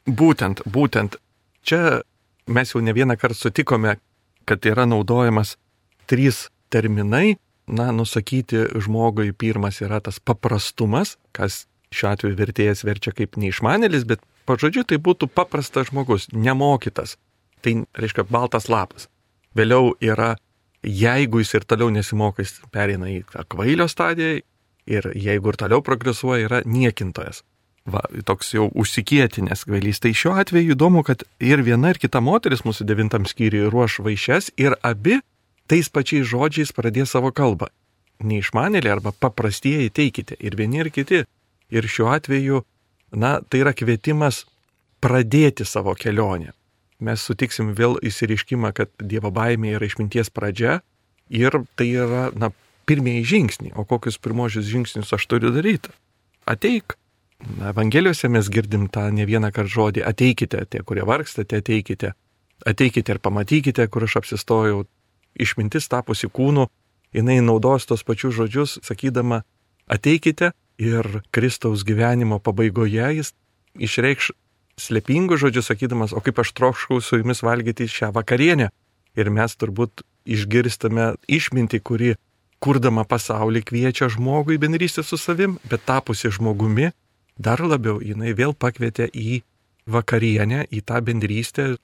Būtent, 0.06 0.64
būtent. 0.66 1.20
Čia 1.62 2.02
mes 2.50 2.74
jau 2.74 2.82
ne 2.82 2.94
vieną 2.94 3.20
kartą 3.22 3.38
sutikome, 3.38 4.00
kad 4.50 4.66
yra 4.66 4.88
naudojamas 4.90 5.58
trys 6.10 6.50
terminai. 6.74 7.38
Na, 7.70 7.92
nusakyti 7.94 8.64
žmogui 8.82 9.30
pirmas 9.38 9.78
yra 9.86 10.00
tas 10.02 10.18
paprastumas, 10.18 11.20
kas 11.38 11.68
šiuo 11.94 12.10
atveju 12.10 12.38
vertėjas 12.40 12.82
verčia 12.82 13.14
kaip 13.14 13.38
neišmanėlis, 13.38 14.08
bet 14.10 14.24
pažodžiu 14.50 14.88
tai 14.90 14.98
būtų 14.98 15.30
paprastas 15.30 15.92
žmogus, 15.92 16.26
nemokytas. 16.34 17.20
Tai 17.62 17.76
reiškia 17.94 18.26
baltas 18.26 18.70
lapas. 18.74 19.06
Vėliau 19.54 19.94
yra, 20.02 20.34
jeigu 20.84 21.44
jis 21.44 21.54
ir 21.60 21.68
toliau 21.68 21.92
nesimokys, 21.94 22.60
perina 22.72 23.10
į 23.12 23.24
kvailio 23.52 23.88
stadiją 23.92 24.40
ir 24.90 25.12
jeigu 25.16 25.52
ir 25.52 25.60
toliau 25.60 25.84
progresuoja, 25.86 26.46
yra 26.48 26.62
niekintojas. 26.66 27.44
Va, 27.90 28.04
toks 28.28 28.54
jau 28.54 28.68
užsikietinės 28.78 29.64
kvailys. 29.66 30.02
Tai 30.04 30.12
šiuo 30.14 30.36
atveju 30.42 30.76
įdomu, 30.76 31.02
kad 31.08 31.24
ir 31.42 31.64
viena, 31.66 31.94
ir 31.94 32.00
kita 32.02 32.22
moteris 32.22 32.62
mūsų 32.68 32.86
devintam 32.86 33.26
skyriui 33.26 33.70
ruoš 33.72 34.00
vaišes 34.06 34.52
ir 34.62 34.76
abi 34.86 35.20
tais 35.70 35.90
pačiais 35.90 36.28
žodžiais 36.30 36.74
pradės 36.76 37.16
savo 37.16 37.32
kalbą. 37.34 37.70
Neišmanėlė 38.20 38.92
arba 38.98 39.14
paprastieji 39.16 39.94
teikite 39.96 40.38
ir 40.40 40.58
vieni 40.60 40.84
ir 40.84 40.92
kiti. 40.94 41.24
Ir 41.70 41.86
šiuo 41.86 42.10
atveju, 42.12 42.64
na, 43.14 43.40
tai 43.46 43.62
yra 43.64 43.74
kvietimas 43.78 44.44
pradėti 45.02 45.66
savo 45.66 45.94
kelionę. 45.96 46.52
Mes 47.00 47.24
sutiksim 47.24 47.72
vėl 47.78 47.96
įsiriškimą, 48.04 48.74
kad 48.76 48.92
Dievo 49.00 49.32
baimė 49.32 49.78
yra 49.78 49.88
išminties 49.88 50.32
pradžia 50.36 50.82
ir 51.32 51.56
tai 51.80 51.88
yra, 51.96 52.28
na, 52.36 52.52
pirmieji 52.90 53.28
žingsniai. 53.34 53.76
O 53.80 53.86
kokius 53.88 54.20
pirmosius 54.20 54.68
žingsnius 54.68 55.14
aš 55.16 55.28
turiu 55.30 55.54
daryti? 55.56 55.94
Ateik, 56.50 56.98
Evangelijose 57.70 58.28
mes 58.28 58.50
girdim 58.52 58.90
tą 58.92 59.06
ne 59.16 59.24
vieną 59.24 59.54
kartą 59.56 59.72
žodį 59.72 60.04
ateikite, 60.04 60.66
tie, 60.68 60.82
kurie 60.84 61.06
vargstate, 61.08 61.62
ateikite. 61.64 62.12
Ateikite 62.68 63.16
ir 63.16 63.22
pamatykite, 63.24 63.86
kur 63.88 64.04
aš 64.04 64.18
apsistojau. 64.20 64.84
Išmintis 65.40 65.88
tapusi 65.88 66.28
kūnu, 66.28 66.66
jinai 67.16 67.38
naudos 67.40 67.88
tos 67.88 68.04
pačius 68.04 68.36
žodžius, 68.36 68.80
sakydama 68.84 69.44
ateikite 69.88 70.52
ir 70.82 71.22
Kristaus 71.32 71.86
gyvenimo 71.88 72.42
pabaigoje 72.44 73.08
jis 73.22 73.32
išreikš 73.80 74.34
slepingus 74.80 75.44
žodžius, 75.44 75.70
sakydamas, 75.72 76.14
o 76.16 76.22
kaip 76.24 76.40
aš 76.42 76.54
trokškau 76.58 77.02
su 77.04 77.20
jumis 77.20 77.44
valgyti 77.46 77.90
šią 77.90 78.14
vakarienę. 78.16 78.70
Ir 79.20 79.30
mes 79.34 79.56
turbūt 79.60 80.04
išgirstame 80.30 81.14
išmintį, 81.28 81.80
kuri 81.84 82.14
kurdama 82.64 83.06
pasaulį 83.08 83.64
kviečia 83.68 84.10
žmogų 84.12 84.56
į 84.56 84.62
bendrystę 84.66 85.04
su 85.04 85.18
savim, 85.18 85.58
bet 85.70 85.86
tapusi 85.88 86.32
žmogumi, 86.32 86.92
dar 87.40 87.62
labiau 87.64 88.00
jinai 88.04 88.36
vėl 88.38 88.54
pakvietė 88.54 89.10
į 89.14 89.42
vakarienę, 89.90 90.66
į 90.70 90.84
tą 90.86 91.02
bendrystę, 91.02 91.76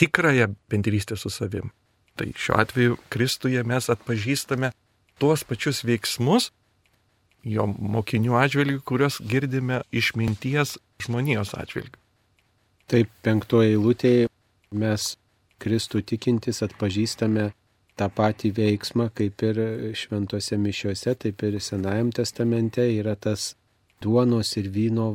tikrąją 0.00 0.54
bendrystę 0.70 1.16
su 1.16 1.30
savim. 1.30 1.70
Tai 2.16 2.30
šiuo 2.30 2.58
atveju 2.62 2.98
Kristuje 3.10 3.62
mes 3.66 3.90
atpažįstame 3.90 4.72
tuos 5.18 5.44
pačius 5.46 5.82
veiksmus, 5.86 6.50
jo 7.44 7.66
mokinių 7.66 8.38
atžvilgių, 8.40 8.80
kuriuos 8.86 9.20
girdime 9.28 9.82
išminties 9.92 10.78
žmonijos 11.04 11.54
atžvilgių. 11.58 12.03
Taip, 12.90 13.10
penktoje 13.24 13.74
eilutėje 13.74 14.28
mes 14.76 15.14
Kristų 15.62 16.02
tikintis 16.04 16.60
atpažįstame 16.66 17.46
tą 17.96 18.08
patį 18.10 18.50
veiksmą, 18.58 19.08
kaip 19.16 19.44
ir 19.46 19.60
šventose 19.96 20.58
mišiuose, 20.60 21.14
taip 21.14 21.44
ir 21.46 21.60
Senajam 21.62 22.10
testamente 22.12 22.84
yra 22.98 23.14
tas 23.16 23.54
duonos 24.02 24.52
ir 24.60 24.68
vyno 24.74 25.14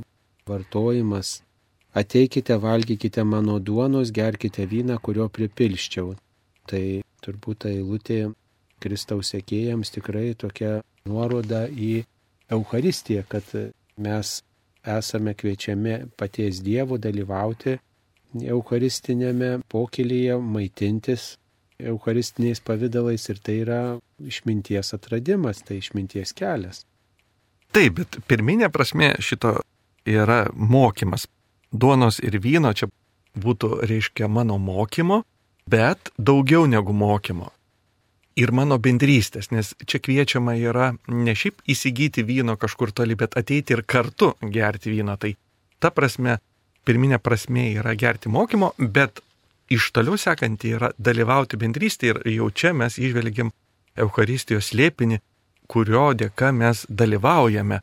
vartojimas. 0.50 1.40
Ateikite, 1.94 2.58
valgykite 2.58 3.24
mano 3.24 3.60
duonos, 3.60 4.14
gerkite 4.14 4.66
vyną, 4.70 4.98
kurio 5.02 5.30
pripilščiau. 5.30 6.14
Tai 6.70 6.84
turbūt 7.26 7.66
ta 7.66 7.72
eilutė 7.74 8.30
Kristaus 8.80 9.34
sekėjams 9.34 9.92
tikrai 9.94 10.34
tokia 10.40 10.80
nuoroda 11.10 11.66
į 11.68 12.06
Euharistiją, 12.50 13.26
kad 13.30 13.46
mes 13.98 14.40
esame 14.84 15.34
kviečiami 15.34 16.12
paties 16.18 16.64
Dievo 16.64 16.98
dalyvauti 16.98 17.78
Eucharistinėme 18.38 19.60
pokylyje, 19.70 20.38
maitintis 20.38 21.36
Eucharistiniais 21.80 22.60
pavydalais 22.60 23.24
ir 23.32 23.40
tai 23.40 23.56
yra 23.64 23.80
išminties 24.20 24.94
atradimas, 24.94 25.64
tai 25.64 25.80
išminties 25.80 26.36
kelias. 26.36 26.84
Taip, 27.72 28.02
bet 28.02 28.18
pirminė 28.28 28.68
prasme 28.74 29.14
šito 29.24 29.56
yra 30.06 30.44
mokymas. 30.54 31.28
Duonos 31.72 32.20
ir 32.20 32.40
vyno 32.44 32.74
čia 32.74 32.90
būtų, 33.40 33.80
reiškia, 33.88 34.28
mano 34.28 34.58
mokymo, 34.60 35.22
bet 35.70 36.12
daugiau 36.18 36.68
negu 36.68 36.94
mokymo. 36.94 37.54
Ir 38.40 38.54
mano 38.56 38.78
bendrystės, 38.80 39.50
nes 39.52 39.74
čia 39.84 40.00
kviečiama 40.00 40.54
yra 40.56 40.94
ne 41.12 41.34
šiaip 41.36 41.64
įsigyti 41.68 42.24
vyno 42.24 42.56
kažkur 42.60 42.94
toli, 42.96 43.18
bet 43.20 43.36
ateiti 43.40 43.76
ir 43.76 43.84
kartu 43.84 44.32
gerti 44.40 44.94
vyno. 44.94 45.18
Tai 45.20 45.34
ta 45.84 45.92
prasme, 45.92 46.38
pirminė 46.88 47.20
prasme 47.20 47.66
yra 47.74 47.96
gerti 48.00 48.32
mokymo, 48.32 48.72
bet 48.80 49.20
iš 49.70 49.90
toliau 49.96 50.18
sekanti 50.18 50.72
yra 50.78 50.94
dalyvauti 50.98 51.60
bendrystėje 51.60 52.16
ir 52.16 52.22
jau 52.38 52.48
čia 52.52 52.72
mes 52.74 52.96
išvelgiam 52.98 53.52
Euharistijos 54.00 54.72
slėpinį, 54.72 55.20
kurio 55.68 56.14
dėka 56.18 56.54
mes 56.56 56.86
dalyvaujame 56.90 57.82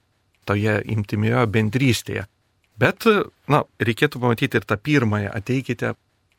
toje 0.48 0.78
imtimioje 0.94 1.44
bendrystėje. 1.52 2.24
Bet, 2.80 3.06
na, 3.48 3.62
reikėtų 3.80 4.20
pamatyti 4.22 4.60
ir 4.60 4.66
tą 4.68 4.76
pirmąją, 4.76 5.30
ateikite 5.36 5.94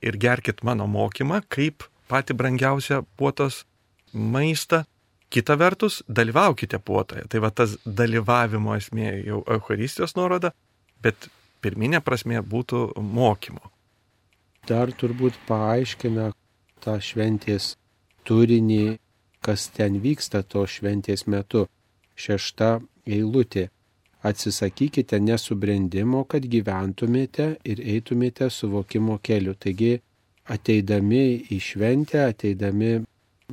ir 0.05 0.17
gerkit 0.21 0.63
mano 0.63 0.87
mokymą, 0.87 1.41
kaip 1.49 1.85
pati 2.07 2.35
brangiausia 2.37 3.01
puotos 3.17 3.63
maistą. 4.13 4.83
Kita 5.29 5.57
vertus, 5.59 6.03
dalyvaukite 6.07 6.79
puotoje. 6.79 7.25
Tai 7.27 7.41
va 7.43 7.49
tas 7.51 7.73
dalyvavimo 7.83 8.77
esmė 8.79 9.09
jau 9.27 9.41
Euharistijos 9.43 10.15
nuoroda, 10.15 10.53
bet 11.03 11.27
pirminė 11.59 11.99
prasme 11.99 12.39
būtų 12.39 12.93
mokymo. 12.95 13.73
Dar 14.67 14.93
turbūt 14.95 15.35
paaiškina 15.49 16.29
tą 16.83 16.95
šventės 17.03 17.73
turinį 18.27 18.95
kas 19.47 19.69
ten 19.71 20.01
vyksta 20.03 20.43
to 20.43 20.65
šventės 20.67 21.23
metu. 21.31 21.67
Šešta 22.19 22.69
eilutė. 23.07 23.69
Atsisakykite 24.27 25.19
nesubrendimo, 25.23 26.23
kad 26.31 26.43
gyventumėte 26.53 27.45
ir 27.71 27.79
eitumėte 27.93 28.49
suvokimo 28.51 29.19
keliu. 29.23 29.53
Taigi, 29.55 29.93
ateidami 30.55 31.23
į 31.53 31.59
šventę, 31.63 32.25
ateidami 32.33 32.91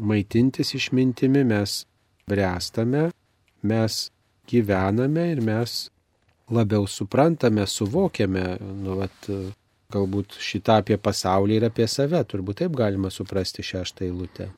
maitintis 0.00 0.74
išmintimi, 0.74 1.44
mes 1.44 1.84
bręstame, 2.30 3.08
mes 3.62 3.98
gyvename 4.50 5.28
ir 5.32 5.42
mes 5.44 5.76
labiau 6.50 6.86
suprantame, 6.90 7.66
suvokiame, 7.66 8.44
nu, 8.84 8.98
vat, 9.00 9.28
galbūt 9.94 10.38
šitą 10.42 10.80
apie 10.82 10.98
pasaulį 11.00 11.58
ir 11.60 11.68
apie 11.70 11.86
save, 11.88 12.20
turbūt 12.28 12.62
taip 12.62 12.76
galima 12.76 13.10
suprasti 13.12 13.64
šeštą 13.64 14.08
eilutę. 14.08 14.50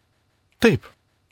Taip, 0.63 0.87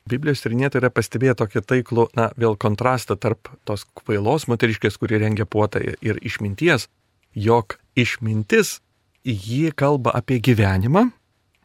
Biblijos 0.04 0.44
tyrinėtojai 0.44 0.82
yra 0.82 0.90
pastebėję 0.92 1.34
tokį 1.40 1.62
taiklų, 1.64 2.02
na, 2.18 2.28
vėl 2.37 2.58
kontrastą 2.61 3.16
tarp 3.16 3.49
tos 3.64 3.87
kvailos 3.96 4.44
moteriškės, 4.52 4.99
kuri 5.00 5.23
rengia 5.23 5.46
puotą 5.49 5.80
ir 5.80 6.20
išminties. 6.20 6.88
jog 7.34 7.78
išmintis 7.96 8.80
ji 9.25 9.73
kalba 9.75 10.14
apie 10.14 10.38
gyvenimą, 10.38 11.08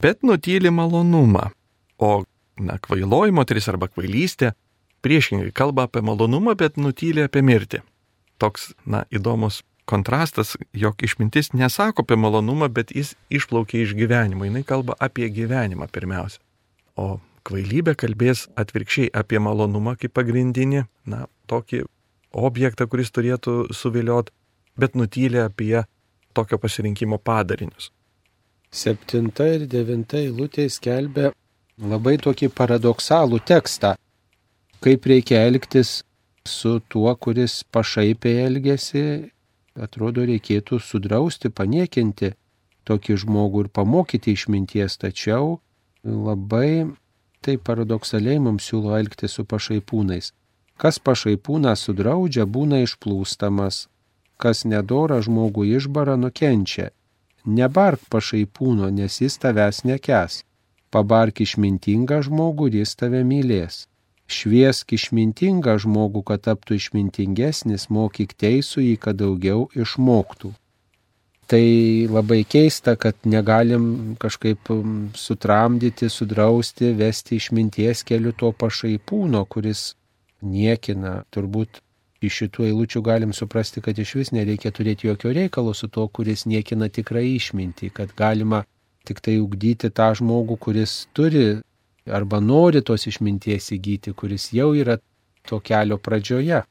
bet 0.02 0.24
nutyli 0.24 0.72
malonumą. 0.74 1.50
O 2.00 2.24
na, 2.60 2.78
kvailoji 2.82 3.36
moteris 3.36 3.70
arba 3.72 3.90
kvailystė 3.92 4.54
priešingai 5.04 5.52
kalba 5.56 5.88
apie 5.88 6.04
malonumą, 6.04 6.56
bet 6.60 6.78
nutyli 6.80 7.24
apie 7.24 7.44
mirtį. 7.46 7.82
Toks, 8.40 8.72
na, 8.88 9.06
įdomus 9.12 9.62
kontrastas, 9.90 10.56
jog 10.76 11.02
išmintis 11.04 11.52
nesako 11.58 12.06
apie 12.06 12.18
malonumą, 12.20 12.70
bet 12.72 12.94
jis 12.96 13.16
išplaukia 13.34 13.84
iš 13.84 13.96
gyvenimo. 13.98 14.48
Jis 14.48 14.68
kalba 14.68 14.96
apie 15.00 15.30
gyvenimą 15.34 15.90
pirmiausia. 15.92 16.42
O 17.00 17.20
kvailybė 17.48 17.96
kalbės 17.98 18.48
atvirkščiai 18.60 19.10
apie 19.22 19.40
malonumą 19.42 19.96
kaip 20.00 20.14
pagrindinį, 20.18 20.84
na, 21.10 21.26
tokį 21.50 21.86
objektą, 22.36 22.88
kuris 22.92 23.10
turėtų 23.16 23.74
suviliot, 23.74 24.30
bet 24.80 24.96
nutylė 25.00 25.48
apie 25.48 25.86
tokio 26.38 26.60
pasirinkimo 26.62 27.18
padarinius. 27.18 27.90
Septinta 28.70 29.48
ir 29.50 29.66
devinta 29.66 30.20
eilutė 30.22 30.68
skelbia 30.70 31.32
labai 31.80 32.18
tokį 32.20 32.50
paradoksalų 32.56 33.40
tekstą, 33.48 33.96
kaip 34.84 35.06
reikia 35.06 35.44
elgtis 35.48 36.04
su 36.48 36.80
tuo, 36.88 37.14
kuris 37.16 37.64
pašaipiai 37.72 38.46
elgesi, 38.48 39.04
atrodo 39.80 40.26
reikėtų 40.28 40.80
sudrausti, 40.84 41.50
paniekinti 41.50 42.34
tokį 42.88 43.20
žmogų 43.24 43.66
ir 43.66 43.70
pamokyti 43.72 44.34
išminties, 44.36 44.98
tačiau 45.00 45.60
labai 46.04 46.90
tai 47.44 47.56
paradoksaliai 47.58 48.40
mums 48.44 48.68
siūlo 48.68 48.98
elgti 49.00 49.30
su 49.32 49.46
pašaipūnais. 49.48 50.34
Kas 50.80 51.00
pašaipūną 51.00 51.76
sudraudžia, 51.76 52.46
būna 52.48 52.82
išplūstamas, 52.86 53.88
kas 54.40 54.64
nedora 54.66 55.20
žmogų 55.24 55.68
išbara, 55.76 56.16
nukenčia. 56.16 56.92
Nebark 57.46 58.04
pašaipūno, 58.12 58.88
nes 58.92 59.20
jis 59.22 59.40
tavęs 59.44 59.84
nekes. 59.88 60.44
Pabark 60.90 61.42
išmintingą 61.46 62.24
žmogų 62.26 62.70
ir 62.72 62.80
jis 62.82 62.96
tave 62.98 63.22
mylės. 63.28 63.84
Šviesk 64.30 64.94
išmintingą 64.94 65.76
žmogų, 65.82 66.24
kad 66.26 66.46
taptų 66.46 66.78
išmintingesnis, 66.78 67.90
mokyk 67.94 68.36
teisų 68.38 68.86
jį, 68.86 68.96
kad 69.02 69.18
daugiau 69.22 69.68
išmoktų. 69.74 70.54
Tai 71.50 71.66
labai 72.14 72.44
keista, 72.46 72.94
kad 72.94 73.18
negalim 73.26 74.16
kažkaip 74.22 74.70
um, 74.70 74.98
sutramdyti, 75.18 76.10
sudrausti, 76.14 76.92
vesti 76.94 77.40
išminties 77.42 78.04
keliu 78.06 78.36
to 78.38 78.52
pašaipūno, 78.54 79.42
kuris 79.50 79.96
niekina. 80.46 81.24
Turbūt 81.34 81.82
iš 82.22 82.44
šitų 82.44 82.68
eilučių 82.70 83.02
galim 83.02 83.34
suprasti, 83.34 83.82
kad 83.82 83.98
iš 83.98 84.14
vis 84.20 84.34
nereikia 84.36 84.70
turėti 84.70 85.10
jokio 85.10 85.34
reikalo 85.34 85.74
su 85.74 85.90
to, 85.90 86.06
kuris 86.14 86.46
niekina 86.46 86.90
tikrai 86.94 87.26
išmintį, 87.34 87.90
kad 87.98 88.14
galima 88.14 88.62
tik 89.10 89.22
tai 89.26 89.40
ugdyti 89.42 89.90
tą 89.90 90.12
žmogų, 90.18 90.60
kuris 90.62 91.08
turi 91.18 91.60
arba 92.10 92.40
nori 92.42 92.82
tos 92.86 93.08
išminties 93.10 93.72
įgyti, 93.76 94.14
kuris 94.18 94.50
jau 94.56 94.72
yra 94.78 95.00
to 95.50 95.60
kelio 95.66 95.98
pradžioje. 96.02 96.64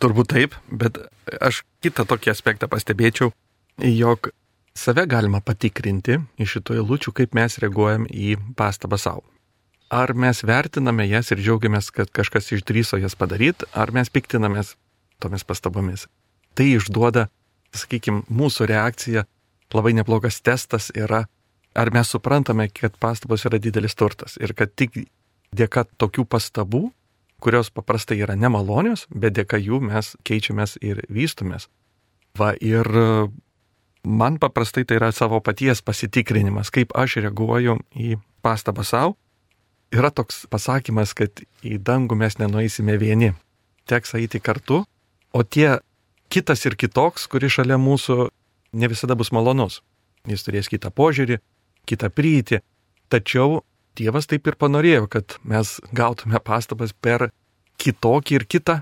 Turbūt 0.00 0.32
taip, 0.32 0.56
bet 0.72 0.98
aš 1.44 1.62
kitą 1.84 2.06
tokį 2.08 2.32
aspektą 2.32 2.68
pastebėčiau, 2.72 3.34
jog 3.84 4.30
save 4.76 5.04
galima 5.06 5.42
patikrinti 5.44 6.20
iš 6.40 6.56
šito 6.56 6.76
eilučių, 6.78 7.12
kaip 7.16 7.36
mes 7.36 7.58
reaguojam 7.60 8.06
į 8.08 8.36
pastabą 8.56 8.96
savo. 9.00 9.26
Ar 9.90 10.14
mes 10.14 10.44
vertiname 10.46 11.08
jas 11.10 11.32
ir 11.34 11.42
džiaugiamės, 11.42 11.90
kad 11.90 12.12
kažkas 12.14 12.52
išdryso 12.54 13.00
jas 13.02 13.16
padaryti, 13.18 13.66
ar 13.74 13.90
mes 13.92 14.08
piktinamės 14.08 14.76
tomis 15.20 15.44
pastabomis. 15.44 16.06
Tai 16.54 16.66
išduoda, 16.78 17.26
sakykime, 17.74 18.22
mūsų 18.30 18.68
reakcija, 18.70 19.26
labai 19.74 19.92
neblogas 19.96 20.40
testas 20.42 20.90
yra 20.94 21.24
ar 21.74 21.90
mes 21.94 22.08
suprantame, 22.08 22.68
kad 22.68 22.96
pastabos 22.98 23.44
yra 23.46 23.58
didelis 23.58 23.94
turtas 23.94 24.36
ir 24.40 24.54
kad 24.58 24.72
tik 24.74 25.04
dėka 25.56 25.86
tokių 25.98 26.26
pastabų, 26.30 26.90
kurios 27.40 27.70
paprastai 27.72 28.20
yra 28.20 28.36
nemalonios, 28.36 29.06
bet 29.10 29.34
dėka 29.38 29.58
jų 29.58 29.80
mes 29.86 30.14
keičiamės 30.26 30.76
ir 30.82 31.02
vystumės. 31.08 31.68
Va 32.38 32.52
ir 32.60 32.86
man 34.04 34.38
paprastai 34.38 34.84
tai 34.84 35.00
yra 35.00 35.10
savo 35.12 35.40
paties 35.40 35.82
pasitikrinimas, 35.82 36.70
kaip 36.70 36.94
aš 36.94 37.20
reaguoju 37.24 37.78
į 37.94 38.18
pastabą 38.44 38.84
savo. 38.86 39.16
Yra 39.90 40.12
toks 40.14 40.44
pasakymas, 40.50 41.14
kad 41.18 41.42
į 41.66 41.80
dangų 41.82 42.14
mes 42.20 42.38
nenueisime 42.38 42.94
vieni, 43.00 43.32
teks 43.90 44.14
eiti 44.14 44.38
kartu, 44.38 44.84
o 45.34 45.42
tie 45.42 45.80
kitas 46.30 46.62
ir 46.68 46.76
kitoks, 46.78 47.26
kuris 47.26 47.56
šalia 47.56 47.78
mūsų 47.80 48.28
ne 48.72 48.90
visada 48.90 49.16
bus 49.18 49.32
malonus. 49.32 49.80
Jis 50.28 50.44
turės 50.44 50.68
kitą 50.68 50.92
požiūrį, 50.92 51.40
kitą 51.88 52.10
prieiti. 52.12 52.60
Tačiau 53.10 53.62
Dievas 53.98 54.28
taip 54.30 54.46
ir 54.46 54.56
panorėjo, 54.56 55.08
kad 55.10 55.36
mes 55.42 55.78
gautume 55.96 56.38
pastabas 56.44 56.92
per 56.94 57.30
kitokį 57.82 58.36
ir 58.38 58.44
kitą 58.46 58.76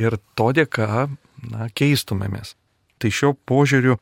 ir 0.00 0.16
to 0.38 0.48
dėka, 0.56 1.08
na, 1.50 1.68
keistumėmės. 1.76 2.54
Tai 3.00 3.10
šio 3.12 3.34
požiūriu 3.48 3.98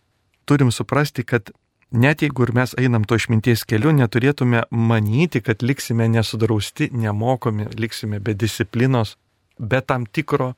turim 0.49 0.71
suprasti, 0.75 1.25
kad 1.27 1.51
net 1.91 2.23
jeigu 2.23 2.47
ir 2.47 2.55
mes 2.55 2.75
einam 2.79 3.05
to 3.05 3.19
išminties 3.19 3.67
keliu, 3.69 3.93
neturėtume 3.97 4.65
manyti, 4.71 5.43
kad 5.43 5.63
liksime 5.63 6.09
nesudrausti, 6.13 6.91
nemokomi, 6.93 7.69
liksime 7.79 8.23
be 8.23 8.37
disciplinos, 8.39 9.17
be 9.59 9.83
tam 9.83 10.07
tikro 10.07 10.55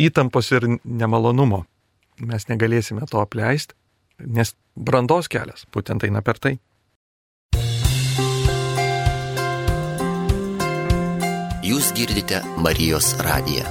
įtampos 0.00 0.50
ir 0.56 0.66
nemalonumo. 0.84 1.64
Mes 2.20 2.48
negalėsime 2.50 3.06
to 3.08 3.22
apleisti, 3.22 3.76
nes 4.26 4.54
brandos 4.76 5.28
kelias 5.28 5.66
būtent 5.72 6.04
eina 6.04 6.22
per 6.22 6.38
tai. 6.38 6.56
Jūs 11.70 11.92
girdite 11.94 12.40
Marijos 12.58 13.12
radiją. 13.22 13.68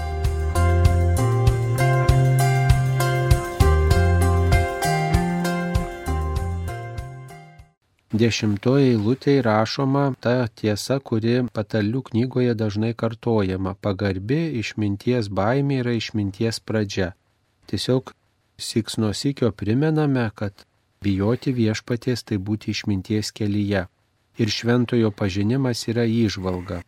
Dešimtoje 8.09 8.88
eilutėje 8.93 9.41
rašoma 9.45 10.03
ta 10.19 10.47
tiesa, 10.62 10.97
kuri 10.99 11.43
patalių 11.53 12.01
knygoje 12.07 12.55
dažnai 12.57 12.95
kartojama. 12.97 13.75
Pagarbi 13.77 14.39
išminties 14.62 15.29
baimė 15.29 15.83
yra 15.83 15.93
išminties 15.99 16.59
pradžia. 16.59 17.12
Tiesiog 17.69 18.12
siks 18.60 18.98
nuo 18.98 19.13
sikio 19.13 19.52
primename, 19.52 20.30
kad 20.36 20.65
bijoti 21.04 21.54
viešpaties 21.56 22.24
tai 22.24 22.38
būti 22.38 22.74
išminties 22.76 23.32
kelyje 23.32 23.86
ir 24.39 24.52
šventojo 24.52 25.12
pažinimas 25.12 25.86
yra 25.91 26.06
įžvalga. 26.08 26.82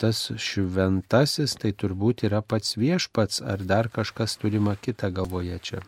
Tas 0.00 0.24
šventasis 0.36 1.56
tai 1.60 1.72
turbūt 1.72 2.26
yra 2.28 2.42
pats 2.42 2.76
viešpats 2.76 3.40
ar 3.40 3.64
dar 3.64 3.88
kažkas 3.88 4.36
turima 4.36 4.76
kita 4.76 5.10
galvoje 5.10 5.58
čia. 5.62 5.80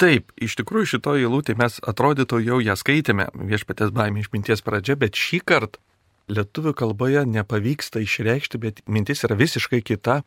Taip, 0.00 0.32
iš 0.40 0.56
tikrųjų 0.56 0.94
šitoje 0.94 1.26
eilutėje 1.26 1.58
mes 1.60 1.76
atrodytų 1.92 2.40
jau 2.40 2.58
ją 2.64 2.74
skaitėme, 2.80 3.28
viešpatės 3.36 3.92
baimė 3.92 4.24
išminties 4.24 4.64
pradžia, 4.64 4.96
bet 4.96 5.18
šį 5.18 5.42
kartą 5.44 5.82
lietuvių 6.30 6.72
kalboje 6.78 7.26
nepavyksta 7.26 8.00
išreikšti, 8.00 8.60
bet 8.62 8.80
mintis 8.86 9.26
yra 9.26 9.36
visiškai 9.36 9.82
kita, 9.84 10.22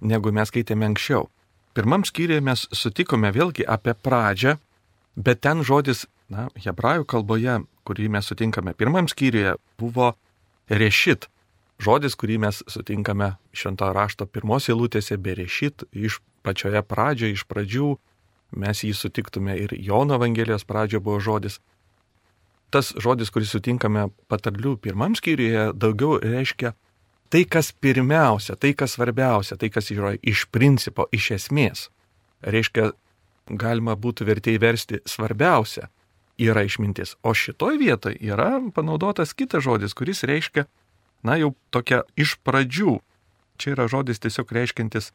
negu 0.00 0.32
mes 0.34 0.50
skaitėme 0.50 0.88
anksčiau. 0.90 1.28
Pirmam 1.72 2.04
skyriuje 2.04 2.44
mes 2.44 2.66
sutikome 2.76 3.30
vėlgi 3.32 3.64
apie 3.64 3.94
pradžią, 3.96 4.58
bet 5.16 5.40
ten 5.44 5.62
žodis, 5.64 6.06
na, 6.28 6.48
hebrajų 6.60 7.06
kalboje 7.08 7.62
kurį 7.86 8.08
mes 8.12 8.28
sutinkame 8.28 8.74
pirmam 8.78 9.08
skyriuje, 9.10 9.56
buvo 9.80 10.12
rešit. 10.70 11.28
Žodis, 11.82 12.14
kurį 12.18 12.38
mes 12.44 12.62
sutinkame 12.70 13.32
švento 13.56 13.88
rašto 13.94 14.26
pirmos 14.30 14.68
eilutėse, 14.70 15.18
berešit, 15.18 15.86
iš 15.92 16.20
pačioje 16.46 16.82
pradžioje, 16.86 17.34
iš 17.34 17.44
pradžių, 17.50 17.88
mes 18.62 18.84
jį 18.84 18.92
sutiktume 18.94 19.56
ir 19.58 19.74
Jono 19.74 20.18
Evangelijos 20.20 20.66
pradžioje 20.68 21.02
buvo 21.02 21.18
žodis. 21.24 21.58
Tas 22.72 22.92
žodis, 22.96 23.32
kurį 23.32 23.48
sutinkame 23.48 24.06
patarlių 24.32 24.76
pirmam 24.80 25.16
skyriuje, 25.18 25.72
daugiau 25.74 26.20
reiškia 26.22 26.72
tai, 27.32 27.44
kas 27.48 27.72
pirmiausia, 27.72 28.58
tai, 28.60 28.74
kas 28.76 28.92
svarbiausia, 28.98 29.56
tai, 29.56 29.70
kas 29.72 29.88
yra 29.94 30.12
iš 30.20 30.44
principo, 30.52 31.06
iš 31.16 31.30
esmės. 31.38 31.86
Reiškia, 32.44 32.90
galima 33.48 33.94
būtų 33.96 34.26
vertėjai 34.28 34.60
versti 34.60 35.00
svarbiausia, 35.08 35.88
yra 36.36 36.66
išmintis. 36.68 37.16
O 37.24 37.32
šitoj 37.32 37.78
vietoje 37.80 38.18
yra 38.20 38.58
panaudotas 38.74 39.32
kitas 39.32 39.64
žodis, 39.64 39.94
kuris 39.96 40.20
reiškia, 40.28 40.66
na 41.24 41.38
jau 41.40 41.54
tokia 41.72 42.02
iš 42.20 42.36
pradžių. 42.44 42.98
Čia 43.56 43.72
yra 43.76 43.86
žodis 43.88 44.20
tiesiog 44.20 44.52
reiškintis 44.52 45.12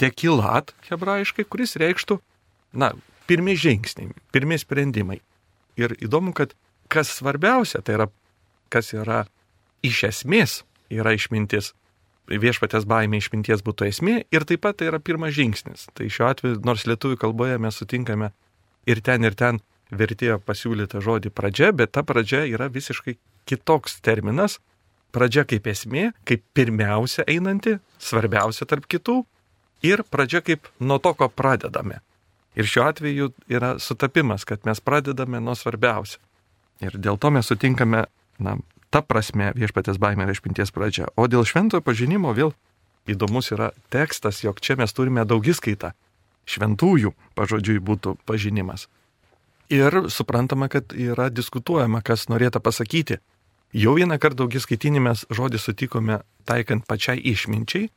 tekilat 0.00 0.74
hebrajiškai, 0.88 1.46
kuris 1.48 1.78
reikštų, 1.80 2.18
na, 2.76 2.90
pirmi 3.30 3.54
žingsniai, 3.56 4.12
pirmi 4.34 4.58
sprendimai. 4.60 5.22
Ir 5.80 5.96
įdomu, 5.96 6.34
kad 6.36 6.52
kas 6.92 7.08
svarbiausia, 7.16 7.80
tai 7.80 7.96
yra, 7.96 8.08
kas 8.68 8.92
yra 8.92 9.22
iš 9.86 10.02
esmės 10.10 10.60
yra 10.92 11.14
išmintis. 11.16 11.72
Viešpatės 12.30 12.86
baimė 12.88 13.18
išminties 13.18 13.64
būtų 13.66 13.88
esmė 13.90 14.16
ir 14.30 14.46
taip 14.46 14.62
pat 14.64 14.78
tai 14.78 14.88
yra 14.92 15.00
pirmas 15.02 15.34
žingsnis. 15.34 15.88
Tai 15.96 16.06
šiuo 16.06 16.28
atveju, 16.30 16.60
nors 16.64 16.86
lietuvių 16.86 17.18
kalboje 17.24 17.58
mes 17.58 17.78
sutinkame 17.80 18.30
ir 18.86 19.02
ten 19.02 19.26
ir 19.26 19.34
ten 19.38 19.60
vertėjo 19.92 20.38
pasiūlytą 20.46 21.02
žodį 21.04 21.32
pradžia, 21.34 21.72
bet 21.76 21.92
ta 21.92 22.04
pradžia 22.06 22.44
yra 22.48 22.70
visiškai 22.72 23.16
kitoks 23.48 24.00
terminas. 24.04 24.60
Pradžia 25.12 25.44
kaip 25.44 25.66
esmė, 25.68 26.12
kaip 26.24 26.40
pirmiausia 26.56 27.26
einanti, 27.28 27.74
svarbiausia 28.00 28.64
tarp 28.64 28.86
kitų, 28.88 29.18
ir 29.84 30.06
pradžia 30.08 30.40
kaip 30.40 30.70
nuo 30.80 30.96
to, 31.02 31.12
ko 31.12 31.28
pradedame. 31.28 32.00
Ir 32.56 32.68
šiuo 32.68 32.86
atveju 32.88 33.30
yra 33.52 33.74
sutapimas, 33.80 34.46
kad 34.48 34.64
mes 34.68 34.80
pradedame 34.80 35.40
nuo 35.40 35.56
svarbiausio. 35.58 36.20
Ir 36.80 36.96
dėl 36.96 37.18
to 37.20 37.30
mes 37.30 37.48
sutinkame, 37.48 38.06
na, 38.42 38.56
ta 38.92 39.00
prasme 39.02 39.50
viešpatės 39.56 39.98
baimė 40.00 40.26
yra 40.28 40.36
išpinties 40.36 40.72
pradžia. 40.74 41.08
O 41.16 41.26
dėl 41.30 41.46
šventojo 41.48 41.82
pažinimo 41.84 42.34
vėl 42.36 42.52
įdomus 43.08 43.50
yra 43.54 43.72
tekstas, 43.92 44.42
jog 44.44 44.60
čia 44.60 44.76
mes 44.76 44.92
turime 44.92 45.24
daugiskaitą. 45.28 45.94
Šventųjų 46.46 47.14
pažodžiui 47.38 47.78
būtų 47.80 48.16
pažinimas. 48.26 48.88
Ir 49.72 50.10
suprantama, 50.12 50.68
kad 50.68 50.92
yra 50.92 51.30
diskutuojama, 51.32 52.02
kas 52.04 52.26
norėtų 52.28 52.60
pasakyti. 52.60 53.20
Jau 53.72 53.94
vieną 53.96 54.18
kartą 54.20 54.42
daugiskaitinį 54.42 55.00
mes 55.00 55.24
žodį 55.32 55.60
sutikome 55.62 56.18
taikant 56.44 56.84
pačiai 56.84 57.22
išminčiai, 57.32 57.88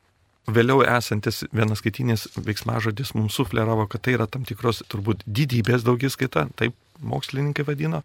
vėliau 0.48 0.80
esantis 0.86 1.42
vienaskaitinis 1.52 2.28
veiksmažodis 2.38 3.12
mums 3.18 3.36
sufleravo, 3.36 3.84
kad 3.90 4.06
tai 4.06 4.14
yra 4.16 4.28
tam 4.30 4.46
tikros 4.48 4.84
turbūt 4.88 5.26
didybės 5.26 5.84
daugiskaita, 5.84 6.46
taip 6.56 6.78
mokslininkai 7.02 7.66
vadino. 7.66 8.00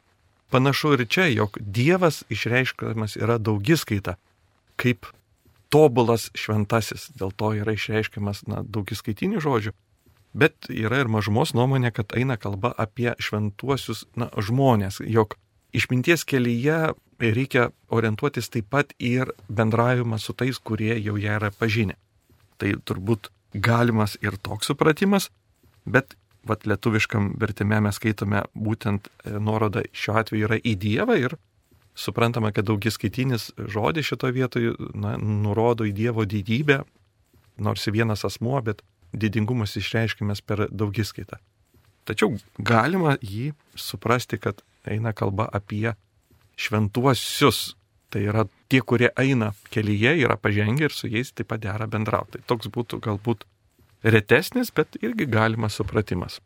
Panašu 0.52 0.94
ir 0.98 1.06
čia, 1.08 1.30
jog 1.32 1.58
Dievas 1.62 2.24
išreiškiamas 2.30 3.16
yra 3.16 3.38
daugiskaita, 3.40 4.18
kaip 4.76 5.08
tobulas 5.72 6.28
šventasis, 6.36 7.08
dėl 7.16 7.32
to 7.32 7.54
yra 7.62 7.76
išreiškiamas 7.78 8.44
na, 8.52 8.66
daugiskaitinių 8.68 9.40
žodžių. 9.44 9.72
Bet 10.36 10.68
yra 10.72 11.02
ir 11.04 11.12
mažumos 11.12 11.56
nuomonė, 11.56 11.92
kad 11.96 12.12
eina 12.16 12.38
kalba 12.40 12.74
apie 12.80 13.14
šventuosius 13.20 14.06
na, 14.20 14.28
žmonės, 14.36 15.00
jog 15.08 15.38
išminties 15.76 16.24
kelyje 16.28 16.94
reikia 17.22 17.70
orientuotis 17.92 18.50
taip 18.52 18.68
pat 18.72 18.96
ir 19.00 19.32
bendravimą 19.48 20.20
su 20.20 20.36
tais, 20.36 20.60
kurie 20.60 20.96
jau 21.00 21.16
ją 21.20 21.38
yra 21.40 21.52
pažinę. 21.56 21.96
Tai 22.60 22.74
turbūt 22.88 23.32
galimas 23.54 24.18
ir 24.24 24.36
toks 24.36 24.72
supratimas, 24.72 25.30
bet 25.86 26.16
vat, 26.48 26.66
lietuviškam 26.66 27.36
vertime 27.42 27.80
mes 27.84 27.98
skaitome 28.00 28.44
būtent 28.56 29.08
e, 29.08 29.38
nuorodą 29.40 29.84
šiuo 29.94 30.18
atveju 30.22 30.48
yra 30.50 30.58
į 30.58 30.76
Dievą 30.82 31.18
ir 31.20 31.38
suprantama, 31.96 32.52
kad 32.56 32.66
daugiskaitinis 32.70 33.52
žodis 33.70 34.08
šitoje 34.10 34.36
vietoje 34.36 34.74
na, 34.96 35.18
nurodo 35.18 35.86
į 35.86 35.94
Dievo 35.96 36.26
didybę, 36.26 36.82
nors 37.62 37.86
vienas 37.92 38.26
asmuo, 38.26 38.62
bet 38.66 38.82
didingumas 39.14 39.76
išreiškiamas 39.78 40.42
per 40.42 40.68
daugiskaitą. 40.72 41.38
Tačiau 42.08 42.34
galima 42.58 43.18
jį 43.22 43.52
suprasti, 43.78 44.40
kad 44.42 44.64
eina 44.88 45.14
kalba 45.14 45.50
apie 45.54 45.94
šventuosius. 46.58 47.76
Tai 48.12 48.20
yra 48.28 48.44
tie, 48.68 48.82
kurie 48.84 49.08
eina 49.20 49.54
kelyje, 49.72 50.18
yra 50.26 50.36
pažengę 50.36 50.90
ir 50.90 50.96
su 50.96 51.08
jais 51.08 51.30
taip 51.32 51.48
pat 51.48 51.62
dera 51.64 51.88
bendrauti. 51.88 52.40
Tai 52.40 52.50
toks 52.56 52.68
būtų 52.74 53.00
galbūt 53.04 53.46
retesnis, 54.04 54.72
bet 54.72 54.98
irgi 55.02 55.26
galimas 55.26 55.78
supratimas. 55.78 56.40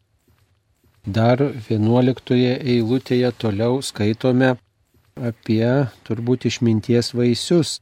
Dar 1.06 1.40
11 1.70 2.36
eilutėje 2.58 3.32
toliau 3.38 3.82
skaitome 3.86 4.56
apie 5.16 5.88
turbūt 6.08 6.48
išminties 6.50 7.14
vaisius. 7.14 7.80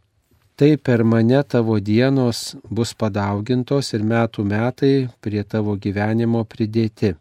Tai 0.55 0.75
per 0.77 1.01
mane 1.03 1.39
tavo 1.49 1.79
dienos 1.79 2.53
bus 2.69 2.91
padaugintos 2.93 3.89
ir 3.97 4.03
metų 4.05 4.43
metai 4.45 4.93
prie 5.23 5.41
tavo 5.43 5.73
gyvenimo 5.81 6.43
pridėti. 6.45 7.15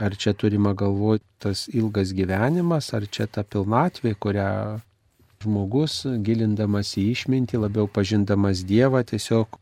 Ar 0.00 0.16
čia 0.16 0.32
turima 0.32 0.72
galvoti 0.72 1.26
tas 1.38 1.66
ilgas 1.68 2.14
gyvenimas, 2.16 2.88
ar 2.96 3.04
čia 3.06 3.26
ta 3.26 3.44
pilnatvė, 3.44 4.14
kurią 4.16 4.80
žmogus, 5.44 6.00
gilindamas 6.24 6.94
į 6.98 7.10
išmintį, 7.12 7.60
labiau 7.66 7.86
pažindamas 7.86 8.64
Dievą, 8.64 9.04
tiesiog 9.04 9.60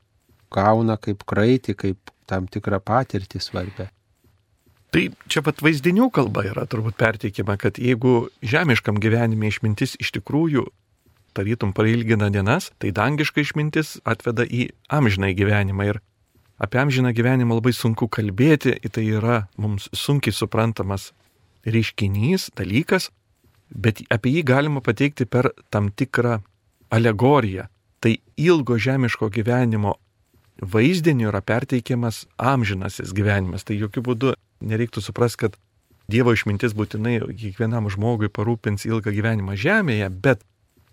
gauna 0.55 0.97
kaip 0.97 1.27
kraitį, 1.27 1.75
kaip 1.75 2.12
tam 2.27 2.47
tikrą 2.51 2.81
patirtį 2.81 3.41
svarbę. 3.43 3.89
Tai 4.93 5.07
čia 5.33 5.41
pat 5.41 5.63
vaizdinių 5.65 6.11
kalba 6.13 6.45
yra 6.45 6.67
turbūt 6.69 6.99
perteikima, 7.01 7.57
kad 7.57 7.79
jeigu 7.81 8.29
žemiškam 8.45 8.99
gyvenime 9.01 9.49
išmintis 9.49 9.97
iš 9.97 10.13
tikrųjų 10.19 10.67
tarytum 11.33 11.73
pailgina 11.73 12.29
dienas, 12.29 12.71
tai 12.77 12.93
dangiška 12.93 13.41
išmintis 13.41 13.97
atveda 14.05 14.45
į 14.45 14.67
amžinai 14.93 15.33
gyvenimą. 15.39 15.89
Ir 15.95 16.01
apie 16.61 16.83
amžiną 16.83 17.15
gyvenimą 17.17 17.57
labai 17.57 17.73
sunku 17.73 18.09
kalbėti, 18.13 18.77
tai 18.93 19.07
yra 19.17 19.47
mums 19.57 19.89
sunkiai 19.97 20.37
suprantamas 20.37 21.11
reiškinys, 21.65 22.51
dalykas, 22.59 23.09
bet 23.73 24.05
apie 24.13 24.37
jį 24.37 24.45
galima 24.45 24.85
pateikti 24.85 25.25
per 25.25 25.55
tam 25.73 25.89
tikrą 25.89 26.43
alegoriją. 26.93 27.69
Tai 28.03 28.17
ilgo 28.37 28.77
žemiško 28.77 29.29
gyvenimo 29.31 29.97
vaizdiniu 30.63 31.29
yra 31.33 31.43
perteikiamas 31.43 32.25
amžinasis 32.39 33.13
gyvenimas. 33.17 33.67
Tai 33.67 33.77
jokių 33.77 34.05
būdų 34.09 34.35
nereiktų 34.63 35.03
suprasti, 35.03 35.47
kad 35.47 35.61
Dievo 36.11 36.33
išmintis 36.35 36.75
būtinai 36.77 37.21
kiekvienam 37.39 37.87
žmogui 37.91 38.29
parūpins 38.29 38.85
ilgą 38.89 39.13
gyvenimą 39.15 39.55
žemėje, 39.57 40.09
bet 40.11 40.43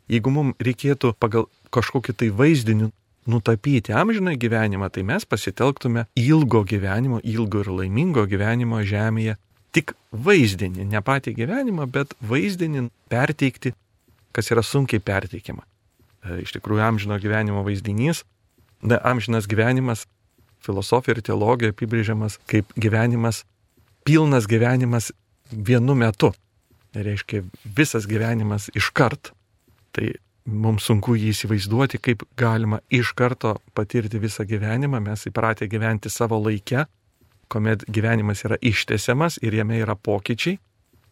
jeigu 0.08 0.32
mums 0.32 0.62
reikėtų 0.64 1.16
pagal 1.20 1.48
kažkokį 1.74 2.16
tai 2.22 2.30
vaizdinį 2.30 2.92
nutapyti 3.30 3.94
amžiną 3.94 4.36
gyvenimą, 4.40 4.90
tai 4.94 5.04
mes 5.04 5.26
pasitelktume 5.26 6.06
ilgo 6.18 6.64
gyvenimo, 6.64 7.20
ilgo 7.26 7.66
ir 7.66 7.72
laimingo 7.82 8.26
gyvenimo 8.30 8.82
žemėje 8.86 9.36
tik 9.76 9.94
vaizdinį, 10.12 10.88
ne 10.90 11.02
patį 11.06 11.36
gyvenimą, 11.38 11.86
bet 11.94 12.16
vaizdinį 12.26 12.88
perteikti, 13.12 13.74
kas 14.34 14.50
yra 14.54 14.64
sunkiai 14.66 15.02
perteikiama. 15.04 15.66
E, 16.26 16.42
iš 16.46 16.56
tikrųjų, 16.58 16.82
amžino 16.86 17.20
gyvenimo 17.22 17.62
vaizdinys, 17.66 18.24
ne 18.82 19.00
amžinas 19.04 19.48
gyvenimas, 19.48 20.06
filosofija 20.64 21.16
ir 21.16 21.24
teologija 21.24 21.74
apibrėžiamas 21.74 22.38
kaip 22.50 22.72
gyvenimas, 22.80 23.44
pilnas 24.08 24.48
gyvenimas 24.50 25.12
vienu 25.52 25.96
metu. 25.96 26.34
Tai 26.94 27.04
reiškia 27.06 27.44
visas 27.78 28.08
gyvenimas 28.10 28.70
iškart. 28.76 29.32
Tai 29.94 30.08
mums 30.50 30.88
sunku 30.90 31.16
jį 31.18 31.34
įsivaizduoti, 31.34 32.00
kaip 32.02 32.24
galima 32.38 32.80
iš 32.90 33.14
karto 33.18 33.58
patirti 33.78 34.22
visą 34.22 34.46
gyvenimą. 34.50 35.02
Mes 35.04 35.28
įpratę 35.30 35.70
gyventi 35.70 36.10
savo 36.10 36.40
laikę, 36.42 36.88
kuomet 37.50 37.86
gyvenimas 37.90 38.44
yra 38.46 38.58
ištesiamas 38.62 39.40
ir 39.42 39.54
jame 39.58 39.80
yra 39.82 39.96
pokyčiai, 39.96 40.60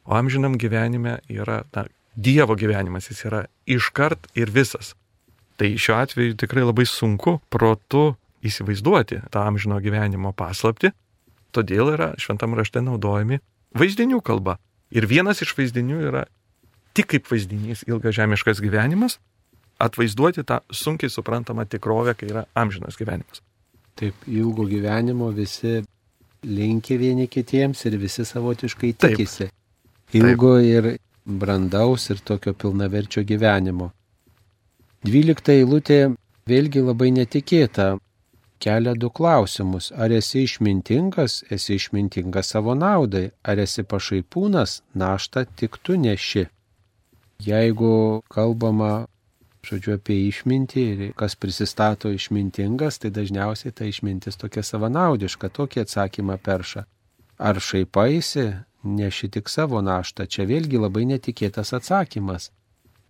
o 0.05 0.15
amžinam 0.17 0.57
gyvenime 0.57 1.19
yra 1.29 1.63
na, 1.75 1.87
Dievo 2.17 2.55
gyvenimas, 2.57 3.11
jis 3.11 3.19
yra 3.29 3.43
iškart 3.69 4.31
ir 4.33 4.49
visas. 4.49 4.95
Tai 5.57 5.73
šiuo 5.73 5.97
atveju 5.97 6.37
tikrai 6.37 6.63
labai 6.65 6.85
sunku 6.85 7.39
protu 7.49 8.11
įsivaizduoti 8.45 9.23
tą 9.33 9.45
amžino 9.49 9.79
gyvenimo 9.81 10.33
paslapti, 10.37 10.91
todėl 11.55 11.93
yra 11.95 12.11
šventam 12.21 12.53
rašte 12.57 12.83
naudojami 12.85 13.39
vaizdinių 13.77 14.21
kalba. 14.25 14.57
Ir 14.93 15.07
vienas 15.09 15.41
iš 15.43 15.55
vaizdinių 15.57 16.03
yra 16.11 16.27
tik 16.97 17.09
kaip 17.13 17.27
vaizdinys 17.31 17.83
ilgas 17.89 18.15
žemiškas 18.17 18.61
gyvenimas, 18.63 19.17
atvaizduoti 19.81 20.45
tą 20.47 20.61
sunkiai 20.73 21.11
suprantamą 21.13 21.67
tikrovę, 21.69 22.15
kai 22.17 22.31
yra 22.31 22.45
amžinas 22.57 22.97
gyvenimas. 22.97 23.43
Taip, 23.97 24.15
ilgo 24.29 24.65
gyvenimo 24.69 25.29
visi 25.33 25.81
linkia 26.45 26.97
vieni 27.01 27.27
kitiems 27.27 27.83
ir 27.89 27.97
visi 28.01 28.25
savotiškai 28.25 28.93
tikisi. 28.93 29.49
Taip. 29.49 30.17
Ilgo 30.17 30.55
Taip. 30.57 30.69
ir 30.69 30.97
brandaus 31.27 32.09
ir 32.13 32.21
tokio 32.23 32.53
pilnaverčio 32.53 33.25
gyvenimo. 33.27 33.91
Dvylikta 35.07 35.53
eilutė 35.55 35.97
vėlgi 36.51 36.81
labai 36.83 37.13
netikėta. 37.15 37.83
Kelia 38.59 38.91
du 38.99 39.07
klausimus. 39.07 39.85
Ar 39.95 40.11
esi 40.11 40.41
išmintingas, 40.43 41.45
esi 41.53 41.77
išmintingas 41.79 42.49
savo 42.51 42.75
naudai, 42.75 43.29
ar 43.39 43.61
esi 43.63 43.85
pašaipūnas, 43.87 44.81
naštą 44.99 45.45
tik 45.61 45.77
tu 45.79 45.95
neši. 46.01 46.43
Jeigu 47.45 47.93
kalbama, 48.35 49.05
žodžiu, 49.69 49.95
apie 49.95 50.17
išmintį 50.25 50.85
ir 50.89 51.05
kas 51.15 51.39
prisistato 51.39 52.11
išmintingas, 52.11 52.99
tai 52.99 53.13
dažniausiai 53.15 53.71
ta 53.71 53.87
išmintis 53.87 54.35
tokia 54.43 54.65
savanaudiška, 54.73 55.53
tokį 55.55 55.85
atsakymą 55.85 56.35
perša. 56.43 56.83
Ar 57.39 57.63
šaipaisi, 57.63 58.49
neši 58.83 59.31
tik 59.39 59.47
savo 59.47 59.79
naštą, 59.79 60.27
čia 60.27 60.49
vėlgi 60.51 60.83
labai 60.83 61.07
netikėtas 61.15 61.71
atsakymas. 61.79 62.51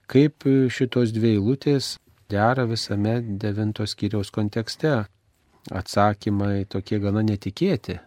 Kaip 0.07 0.47
šitos 0.71 1.11
dvi 1.15 1.35
eilutės 1.35 1.97
dera 2.31 2.65
visame 2.65 3.19
devintos 3.21 3.95
kiriaus 3.95 4.31
kontekste. 4.31 5.05
Atsakymai 5.71 6.65
tokie 6.71 6.99
gana 7.03 7.23
netikėti. 7.27 7.97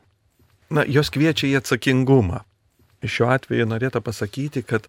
Na, 0.72 0.86
jos 0.88 1.10
kviečia 1.12 1.50
į 1.50 1.58
atsakingumą. 1.60 2.40
Šiuo 3.04 3.28
atveju 3.34 3.66
norėtų 3.68 4.00
pasakyti, 4.04 4.62
kad 4.64 4.86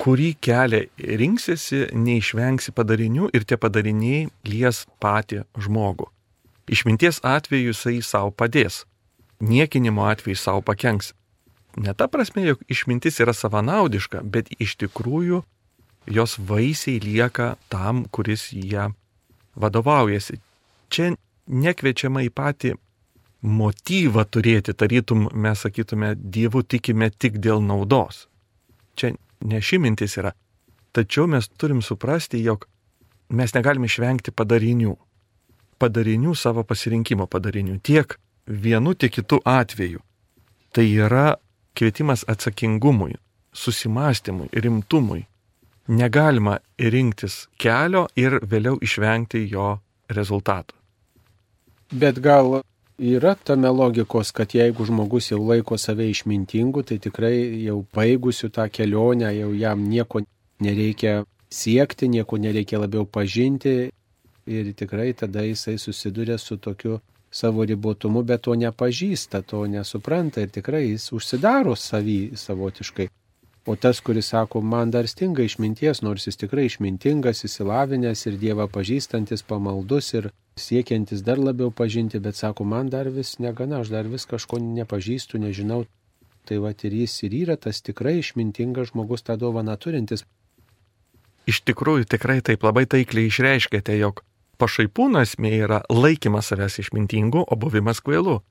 kurį 0.00 0.30
kelią 0.44 0.82
rinksiesi, 1.20 1.86
neišvengsi 1.92 2.72
padarinių 2.76 3.30
ir 3.36 3.44
tie 3.48 3.58
padariniai 3.60 4.28
lies 4.48 4.84
patį 5.00 5.44
žmogų. 5.60 6.08
Išminties 6.72 7.20
atveju 7.24 7.72
jisai 7.72 8.00
savo 8.02 8.32
padės, 8.32 8.84
niekinimo 9.40 10.08
atveju 10.08 10.36
savo 10.36 10.62
pakenks. 10.62 11.12
ne 11.76 11.92
ta 11.94 12.08
prasme, 12.08 12.42
jog 12.42 12.60
išmintis 12.68 13.20
yra 13.20 13.32
savanaudiška, 13.36 14.22
bet 14.24 14.48
iš 14.58 14.76
tikrųjų 14.80 15.42
jos 16.06 16.38
vaisiai 16.48 17.00
lieka 17.00 17.56
tam, 17.68 18.04
kuris 18.10 18.52
ją 18.52 18.90
vadovaujasi. 19.56 20.40
Čia 20.90 21.12
nekviečiama 21.46 22.22
į 22.26 22.30
patį 22.34 22.74
motyvą 23.42 24.24
turėti, 24.30 24.74
tarytum 24.74 25.28
mes 25.34 25.62
sakytume, 25.62 26.14
Dievu 26.16 26.62
tikime 26.62 27.10
tik 27.10 27.38
dėl 27.42 27.62
naudos. 27.62 28.26
Čia 28.96 29.14
ne 29.44 29.60
ši 29.60 29.78
mintis 29.82 30.16
yra. 30.18 30.32
Tačiau 30.92 31.26
mes 31.28 31.48
turim 31.48 31.82
suprasti, 31.82 32.40
jog 32.42 32.66
mes 33.28 33.52
negalime 33.54 33.90
išvengti 33.90 34.32
padarinių. 34.32 34.96
Padarinių 35.76 36.32
savo 36.34 36.64
pasirinkimo 36.64 37.26
padarinių. 37.28 37.78
Tiek 37.84 38.16
vienu, 38.46 38.94
tiek 38.94 39.12
kitu 39.12 39.42
atveju. 39.44 40.00
Tai 40.72 40.84
yra 40.84 41.36
kvietimas 41.76 42.24
atsakingumui, 42.28 43.18
susimastymui, 43.52 44.48
rimtumui. 44.52 45.26
Negalima 45.88 46.58
rinktis 46.78 47.46
kelio 47.62 48.06
ir 48.18 48.40
vėliau 48.42 48.80
išvengti 48.82 49.44
jo 49.50 49.76
rezultatų. 50.10 50.74
Bet 51.94 52.18
gal 52.18 52.62
yra 52.98 53.36
tame 53.38 53.70
logikos, 53.70 54.32
kad 54.34 54.54
jeigu 54.54 54.86
žmogus 54.88 55.30
jau 55.30 55.38
laiko 55.46 55.78
save 55.78 56.08
išmintingu, 56.10 56.82
tai 56.82 56.98
tikrai 56.98 57.62
jau 57.62 57.84
baigusiu 57.94 58.50
tą 58.50 58.66
kelionę, 58.66 59.30
jau 59.36 59.52
jam 59.54 59.84
nieko 59.86 60.24
nereikia 60.60 61.22
siekti, 61.50 62.08
nieko 62.08 62.36
nereikia 62.36 62.80
labiau 62.82 63.06
pažinti 63.06 63.76
ir 64.46 64.72
tikrai 64.74 65.12
tada 65.14 65.44
jisai 65.46 65.78
susiduria 65.78 66.38
su 66.38 66.56
tokiu 66.56 66.98
savo 67.30 67.64
ribotumu, 67.64 68.22
bet 68.22 68.42
to 68.42 68.54
nepažįsta, 68.54 69.42
to 69.42 69.66
nesupranta 69.66 70.40
ir 70.40 70.50
tikrai 70.50 70.86
jis 70.88 71.12
užsidaro 71.12 71.76
savį 71.76 72.34
savotiškai. 72.34 73.08
O 73.66 73.74
tas, 73.74 74.00
kuris 74.00 74.28
sako, 74.30 74.60
man 74.60 74.90
dar 74.94 75.08
stinga 75.10 75.42
išminties, 75.42 75.98
nors 76.06 76.28
jis 76.28 76.38
tikrai 76.38 76.68
išmintingas, 76.68 77.42
įsilavinęs 77.48 78.20
ir 78.30 78.36
Dievą 78.38 78.68
pažįstantis, 78.70 79.42
pamaldus 79.42 80.12
ir 80.14 80.28
siekiantis 80.54 81.24
dar 81.26 81.42
labiau 81.42 81.72
pažinti, 81.74 82.20
bet 82.22 82.38
sako, 82.38 82.64
man 82.64 82.92
dar 82.94 83.10
vis 83.10 83.40
negana, 83.42 83.80
aš 83.82 83.90
dar 83.90 84.06
vis 84.06 84.28
kažko 84.30 84.62
nepažįstu, 84.62 85.42
nežinau. 85.42 85.82
Tai 86.46 86.60
va 86.62 86.70
ir 86.70 86.94
jis 86.94 87.18
ir 87.26 87.34
yra 87.34 87.56
tas 87.58 87.82
tikrai 87.82 88.20
išmintingas 88.20 88.92
žmogus 88.92 89.26
tą 89.26 89.34
dovaną 89.34 89.74
turintis. 89.82 90.22
Iš 91.50 91.64
tikrųjų, 91.66 92.06
tikrai 92.06 92.38
taip 92.46 92.62
labai 92.62 92.86
taikliai 92.86 93.26
išreiškėte, 93.32 93.98
jog 93.98 94.22
pašaipūno 94.62 95.26
esmė 95.26 95.56
yra 95.66 95.82
laikymas 95.90 96.52
savęs 96.52 96.78
išmintingu, 96.86 97.42
o 97.42 97.58
buvimas 97.58 97.98
kvailu. 97.98 98.44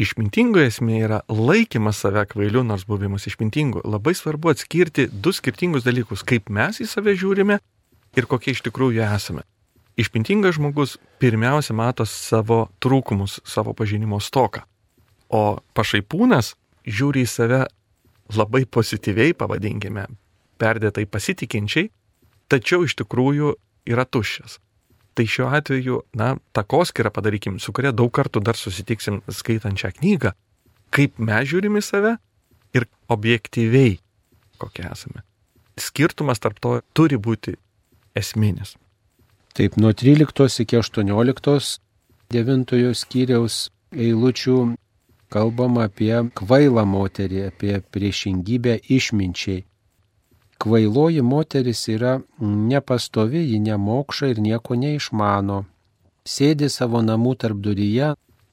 Išmintingo 0.00 0.62
esmė 0.64 1.02
yra 1.04 1.18
laikymas 1.28 1.98
save 2.00 2.22
kvailiu, 2.30 2.62
nors 2.64 2.86
buvimas 2.88 3.26
išmintingu. 3.28 3.82
Labai 3.84 4.14
svarbu 4.16 4.54
atskirti 4.54 5.10
du 5.12 5.32
skirtingus 5.36 5.84
dalykus, 5.84 6.22
kaip 6.24 6.48
mes 6.48 6.78
į 6.80 6.86
save 6.88 7.12
žiūrime 7.20 7.58
ir 8.16 8.28
kokie 8.30 8.54
iš 8.54 8.62
tikrųjų 8.64 9.02
esame. 9.04 9.44
Išmintingas 10.00 10.56
žmogus 10.56 10.96
pirmiausia 11.20 11.76
mato 11.76 12.06
savo 12.08 12.70
trūkumus, 12.80 13.42
savo 13.44 13.74
pažinimo 13.76 14.22
stoką. 14.24 14.64
O 15.28 15.60
pašaipūnas 15.76 16.54
žiūri 16.88 17.26
į 17.26 17.28
save 17.28 17.60
labai 18.32 18.64
pozityviai, 18.64 19.36
pavadinkime, 19.36 20.06
perdėtai 20.56 21.04
pasitikinčiai, 21.12 21.90
tačiau 22.48 22.88
iš 22.88 22.96
tikrųjų 23.02 23.52
yra 23.92 24.08
tuščias. 24.08 24.56
Tai 25.20 25.26
šiuo 25.28 25.50
atveju, 25.52 25.98
na, 26.16 26.30
takoskirą 26.56 27.10
padarykim, 27.12 27.58
su 27.60 27.74
kuria 27.76 27.90
daug 27.92 28.08
kartų 28.08 28.40
dar 28.40 28.56
susitiksim 28.56 29.18
skaitant 29.28 29.76
šią 29.76 29.90
knygą, 29.98 30.30
kaip 30.96 31.20
mes 31.20 31.50
žiūrim 31.50 31.76
į 31.76 31.82
save 31.84 32.14
ir 32.72 32.86
objektyviai 33.12 33.98
kokie 34.60 34.86
esame. 34.92 35.24
Skirtumas 35.80 36.40
tarp 36.42 36.60
to 36.60 36.78
turi 36.96 37.18
būti 37.20 37.56
esminis. 38.16 38.76
Taip, 39.56 39.76
nuo 39.80 39.92
13 39.96 40.62
iki 40.64 40.78
18 40.78 41.80
devintojo 42.30 42.92
skyriaus 42.94 43.70
eilučių 43.90 44.58
kalbama 45.30 45.88
apie 45.88 46.14
kvailą 46.38 46.84
moterį, 46.86 47.46
apie 47.50 47.80
priešingybę 47.94 48.78
išminčiai. 48.96 49.64
Kvailoji 50.60 51.22
moteris 51.22 51.86
yra 51.88 52.20
nepastovi, 52.40 53.44
ji 53.50 53.58
nemokša 53.58 54.26
ir 54.34 54.40
nieko 54.44 54.76
neišmano. 54.76 55.62
Sėdi 56.28 56.68
savo 56.68 57.00
namų 57.00 57.32
tarp 57.40 57.62
duryje 57.64 58.10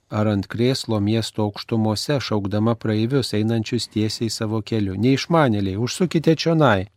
ar 0.09 0.27
ant 0.31 0.47
krėslo 0.47 0.99
miesto 1.03 1.43
aukštumose, 1.43 2.19
šaukdama 2.23 2.75
praeivius 2.79 3.33
einančius 3.35 3.89
tiesiai 3.91 4.31
savo 4.31 4.61
keliu. 4.61 4.95
Neišmanėliai, 4.95 5.75
užsukite 5.75 6.35
čionai. 6.39 6.87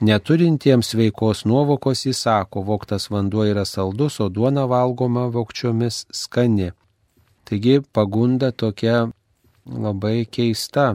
Neturintiems 0.00 0.94
veikos 0.96 1.44
nuovokos 1.44 2.06
jis 2.06 2.20
sako, 2.24 2.62
voktas 2.64 3.10
vanduo 3.12 3.44
yra 3.48 3.64
saldus, 3.68 4.20
o 4.20 4.28
duona 4.28 4.66
valgoma 4.68 5.26
vokčiomis 5.32 6.06
skani. 6.12 6.70
Taigi 7.44 7.80
pagunda 7.92 8.52
tokia 8.52 9.10
labai 9.66 10.24
keista. 10.24 10.94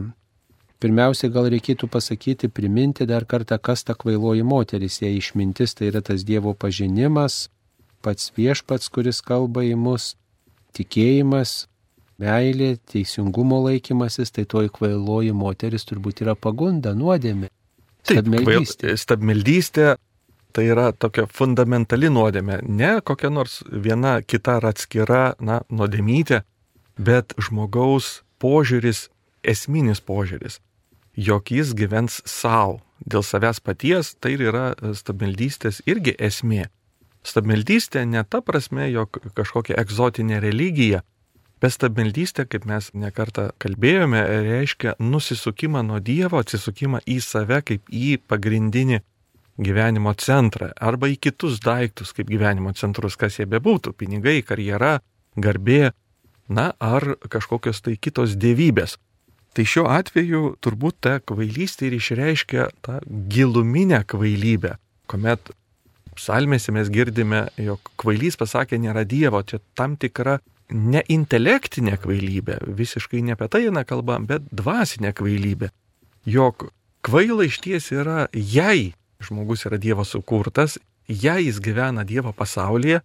Pirmiausia, 0.76 1.30
gal 1.32 1.46
reikėtų 1.48 1.88
pasakyti, 1.88 2.50
priminti 2.52 3.06
dar 3.08 3.24
kartą, 3.24 3.56
kas 3.56 3.84
ta 3.88 3.94
kvailoji 3.96 4.44
moteris. 4.44 5.00
Jei 5.00 5.16
išmintis 5.16 5.72
tai 5.78 5.88
yra 5.88 6.02
tas 6.04 6.24
Dievo 6.28 6.52
pažinimas, 6.52 7.46
pats 8.04 8.28
viešpats, 8.36 8.90
kuris 8.92 9.22
kalba 9.24 9.64
į 9.64 9.72
mus, 9.80 10.14
tikėjimas, 10.76 11.64
meilė, 12.20 12.74
teisingumo 12.92 13.62
laikymasis, 13.64 14.34
tai 14.36 14.44
toji 14.44 14.74
kvailoji 14.76 15.32
moteris 15.32 15.88
turbūt 15.88 16.20
yra 16.26 16.36
pagunda, 16.36 16.92
nuodėmė. 16.92 17.48
Stabmeldystė. 18.06 18.92
Stabmeldystė 19.00 19.88
tai 20.56 20.66
yra 20.68 20.90
tokia 20.92 21.24
fundamentali 21.32 22.12
nuodėmė, 22.12 22.60
ne 22.68 22.92
kokia 23.00 23.32
nors 23.32 23.62
viena 23.72 24.18
kita 24.20 24.60
ar 24.60 24.68
atskira, 24.74 25.24
na, 25.40 25.62
nuodėmytė, 25.72 26.44
bet 27.00 27.32
žmogaus 27.40 28.20
požiūris, 28.44 29.06
esminis 29.40 30.04
požiūris 30.04 30.60
jog 31.16 31.50
jis 31.50 31.72
gyvens 31.74 32.20
savo, 32.28 32.80
dėl 33.00 33.24
savęs 33.24 33.60
paties, 33.64 34.14
tai 34.20 34.36
yra 34.36 34.74
stabmeldystės 34.94 35.82
irgi 35.88 36.14
esmė. 36.18 36.68
Stabmeldystė 37.26 38.04
ne 38.06 38.22
ta 38.24 38.42
prasme, 38.44 38.86
jog 38.92 39.18
kažkokia 39.34 39.80
egzotinė 39.80 40.38
religija, 40.44 41.02
bet 41.60 41.74
stabmeldystė, 41.74 42.46
kaip 42.46 42.68
mes 42.68 42.92
nekartą 42.94 43.48
kalbėjome, 43.62 44.22
reiškia 44.46 44.94
nusisukimą 45.00 45.82
nuo 45.88 45.98
Dievo, 46.00 46.38
atsisukimą 46.44 47.02
į 47.08 47.18
save 47.24 47.62
kaip 47.66 47.90
į 47.90 48.18
pagrindinį 48.28 49.00
gyvenimo 49.56 50.12
centrą 50.20 50.70
arba 50.76 51.08
į 51.08 51.16
kitus 51.16 51.58
daiktus 51.64 52.12
kaip 52.12 52.28
gyvenimo 52.28 52.74
centrus, 52.76 53.16
kas 53.16 53.40
jie 53.40 53.48
bebūtų- 53.48 53.94
pinigai, 54.00 54.42
karjera, 54.44 55.00
garbė, 55.36 55.92
na 56.48 56.72
ar 56.78 57.16
kažkokios 57.28 57.80
tai 57.82 57.96
kitos 57.96 58.36
dievybės. 58.36 58.98
Tai 59.56 59.64
šiuo 59.64 59.86
atveju 59.88 60.40
turbūt 60.60 60.98
ta 61.00 61.14
kvailystė 61.24 61.88
ir 61.88 61.94
išreiškia 61.96 62.66
tą 62.84 62.98
giluminę 63.32 64.02
kvailybę, 64.04 64.74
kuomet 65.08 65.48
psalmėse 66.16 66.74
mes 66.76 66.90
girdime, 66.92 67.46
jog 67.56 67.88
kvailys 68.00 68.36
pasakė 68.40 68.76
nėra 68.82 69.06
Dievo, 69.08 69.40
čia 69.40 69.62
tam 69.78 69.96
tikra 69.96 70.38
ne 70.72 71.00
intelektinė 71.12 71.96
kvailybė, 72.02 72.58
visiškai 72.76 73.22
ne 73.24 73.36
apie 73.36 73.48
tai 73.52 73.62
eina 73.70 73.86
kalba, 73.88 74.18
bet 74.20 74.44
dvasinė 74.52 75.14
kvailybė. 75.16 75.70
Jog 76.28 76.68
kvaila 77.06 77.46
iš 77.48 77.60
ties 77.64 77.88
yra, 77.94 78.26
jei 78.32 78.92
žmogus 79.24 79.64
yra 79.68 79.78
Dievo 79.80 80.04
sukurtas, 80.04 80.76
jei 81.08 81.46
jis 81.46 81.62
gyvena 81.62 82.04
Dievo 82.04 82.34
pasaulyje, 82.36 83.00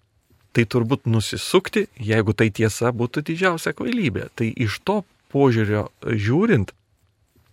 tai 0.52 0.68
turbūt 0.68 1.08
nusisukti, 1.08 1.86
jeigu 1.96 2.36
tai 2.36 2.50
tiesa, 2.52 2.92
būtų 2.92 3.24
didžiausia 3.30 3.72
kvailybė. 3.78 4.28
Tai 4.36 4.50
iš 4.52 4.82
to 4.84 5.02
požiūrio 5.32 5.88
žiūrint, 6.06 6.74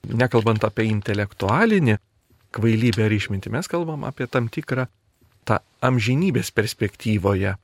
nekalbant 0.09 0.65
apie 0.67 0.89
intelektualinį 0.91 1.99
kvailybę 2.55 3.07
ir 3.07 3.17
išmintį, 3.19 3.53
mes 3.55 3.69
kalbam 3.71 4.07
apie 4.09 4.29
tam 4.31 4.49
tikrą 4.53 4.87
tą 5.49 5.59
amžinybės 5.85 6.51
perspektyvoje 6.57 7.57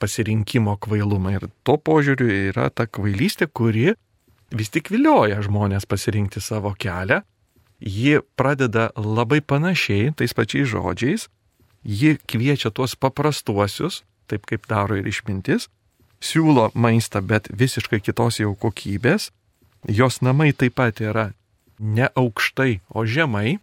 pasirinkimo 0.00 0.76
kvailumą. 0.80 1.34
Ir 1.36 1.48
to 1.66 1.76
požiūriu 1.76 2.30
yra 2.50 2.70
ta 2.72 2.86
kvailystė, 2.88 3.50
kuri 3.52 3.92
vis 4.50 4.72
tik 4.72 4.90
vilioja 4.90 5.42
žmonės 5.44 5.86
pasirinkti 5.86 6.42
savo 6.42 6.72
kelią. 6.78 7.20
Ji 7.80 8.20
pradeda 8.36 8.90
labai 8.96 9.40
panašiai, 9.40 10.12
tais 10.16 10.34
pačiais 10.36 10.68
žodžiais. 10.68 11.28
Ji 11.80 12.18
kviečia 12.28 12.68
tuos 12.76 12.92
paprastuosius, 12.92 14.02
taip 14.28 14.44
kaip 14.48 14.66
daro 14.68 14.98
ir 15.00 15.06
išmintis, 15.08 15.70
siūlo 16.20 16.68
maistą, 16.76 17.22
bet 17.24 17.48
visiškai 17.48 18.02
kitos 18.04 18.42
jau 18.42 18.52
kokybės, 18.52 19.30
Jos 19.88 20.20
namai 20.20 20.52
taip 20.52 20.76
pat 20.76 21.00
yra 21.00 21.30
ne 21.80 22.08
aukštai, 22.14 22.80
o 22.92 23.06
žemai. 23.08 23.58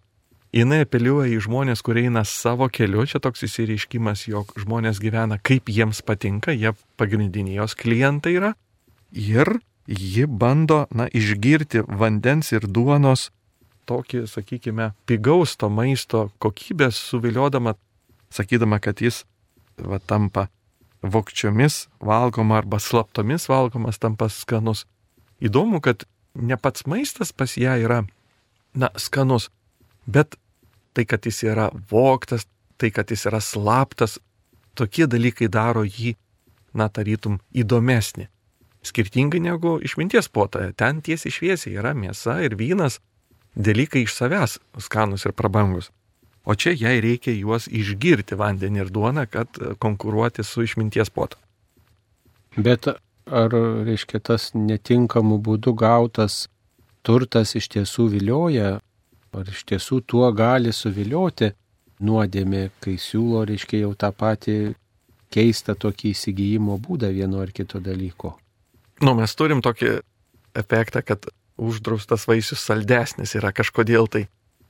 Jis 0.55 0.73
apeliuoja 0.81 1.29
į 1.35 1.41
žmonės, 1.43 1.83
kurie 1.85 2.07
eina 2.07 2.23
savo 2.25 2.65
keliu. 2.71 3.03
Čia 3.05 3.19
toks 3.21 3.43
įsireiškimas, 3.45 4.25
jog 4.31 4.55
žmonės 4.57 4.97
gyvena 5.03 5.37
kaip 5.37 5.69
jiems 5.69 6.01
patinka, 6.01 6.55
jie 6.55 6.71
pagrindiniai 6.97 7.59
jos 7.59 7.75
klientai 7.77 8.37
yra. 8.39 8.53
Ir 9.11 9.59
ji 9.85 10.25
bando, 10.25 10.87
na, 10.89 11.05
išgirti 11.07 11.83
vandens 11.85 12.51
ir 12.55 12.65
duonos 12.65 13.29
tokį, 13.87 14.25
sakykime, 14.27 14.91
pigaus 15.07 15.55
to 15.59 15.69
maisto 15.69 16.27
kokybės 16.43 16.97
suviliodama, 17.11 17.75
sakydama, 18.33 18.81
kad 18.83 19.03
jis 19.03 19.23
va, 19.77 19.99
tampa 19.99 20.47
vokčiomis 21.01 21.85
valgoma 22.03 22.57
arba 22.59 22.81
slaptomis 22.83 23.47
valgomas 23.51 23.99
tampa 24.01 24.29
skanus. 24.33 24.85
Įdomu, 25.43 25.81
kad 25.81 26.05
ne 26.35 26.57
pats 26.57 26.85
maistas 26.89 27.33
pas 27.33 27.57
ją 27.57 27.75
yra, 27.81 28.03
na, 28.77 28.89
skanus, 28.97 29.49
bet 30.05 30.37
tai, 30.93 31.05
kad 31.05 31.25
jis 31.25 31.43
yra 31.45 31.69
voktas, 31.91 32.47
tai, 32.77 32.91
kad 32.93 33.11
jis 33.11 33.27
yra 33.29 33.41
slaptas, 33.41 34.17
tokie 34.77 35.07
dalykai 35.09 35.49
daro 35.49 35.83
jį, 35.85 36.15
na, 36.77 36.89
tarytum, 36.89 37.39
įdomesnį. 37.53 38.27
Skirtingai 38.85 39.41
negu 39.43 39.77
išminties 39.83 40.29
puotoje. 40.31 40.71
Ten 40.77 41.01
tiesiai 41.05 41.33
šviesiai 41.33 41.75
yra 41.81 41.93
mėsa 41.97 42.37
ir 42.45 42.55
vynas, 42.57 43.01
dalykai 43.57 44.05
iš 44.05 44.13
savęs 44.15 44.57
skanus 44.85 45.25
ir 45.25 45.33
prabangus. 45.37 45.91
O 46.47 46.55
čia 46.55 46.71
jai 46.71 47.01
reikia 47.03 47.33
juos 47.35 47.67
išgirti 47.67 48.37
vandenį 48.39 48.85
ir 48.85 48.91
duoną, 48.93 49.25
kad 49.27 49.59
konkuruoti 49.83 50.45
su 50.47 50.63
išminties 50.63 51.11
puotu. 51.11 51.35
Bet 52.55 52.87
ar, 53.31 53.53
reiškia, 53.87 54.21
tas 54.23 54.51
netinkamų 54.55 55.39
būdų 55.43 55.73
gautas 55.77 56.45
turtas 57.07 57.55
iš 57.55 57.69
tiesų 57.75 58.09
vilioja, 58.17 58.77
ar 59.37 59.51
iš 59.51 59.63
tiesų 59.69 60.01
tuo 60.07 60.27
gali 60.35 60.73
suvilioti 60.75 61.53
nuodėmė, 62.03 62.67
kai 62.83 62.97
siūlo, 63.01 63.45
reiškia, 63.47 63.81
jau 63.85 63.93
tą 63.97 64.11
patį 64.13 64.57
keistą 65.33 65.75
tokį 65.79 66.13
įsigijimo 66.13 66.77
būdą 66.81 67.09
vieno 67.15 67.41
ar 67.43 67.51
kito 67.55 67.81
dalyko. 67.83 68.35
Nu, 69.03 69.13
mes 69.17 69.33
turim 69.37 69.61
tokį 69.65 69.99
efektą, 70.57 71.03
kad 71.05 71.27
uždraustas 71.57 72.27
vaisius 72.29 72.63
saldesnis 72.65 73.35
yra 73.37 73.53
kažkodėl 73.55 74.09
tai. 74.11 74.27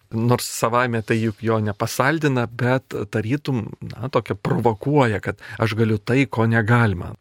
Nors 0.07 0.47
savaime 0.47 1.01
tai 1.03 1.17
juk 1.19 1.41
jo 1.43 1.57
nepasaldina, 1.59 2.45
bet 2.47 2.95
tarytum, 3.11 3.65
na, 3.83 4.07
tokia 4.07 4.37
provokuoja, 4.39 5.19
kad 5.23 5.41
aš 5.59 5.75
galiu 5.75 5.97
tai, 5.99 6.23
ko 6.31 6.45
negalima. 6.47 7.11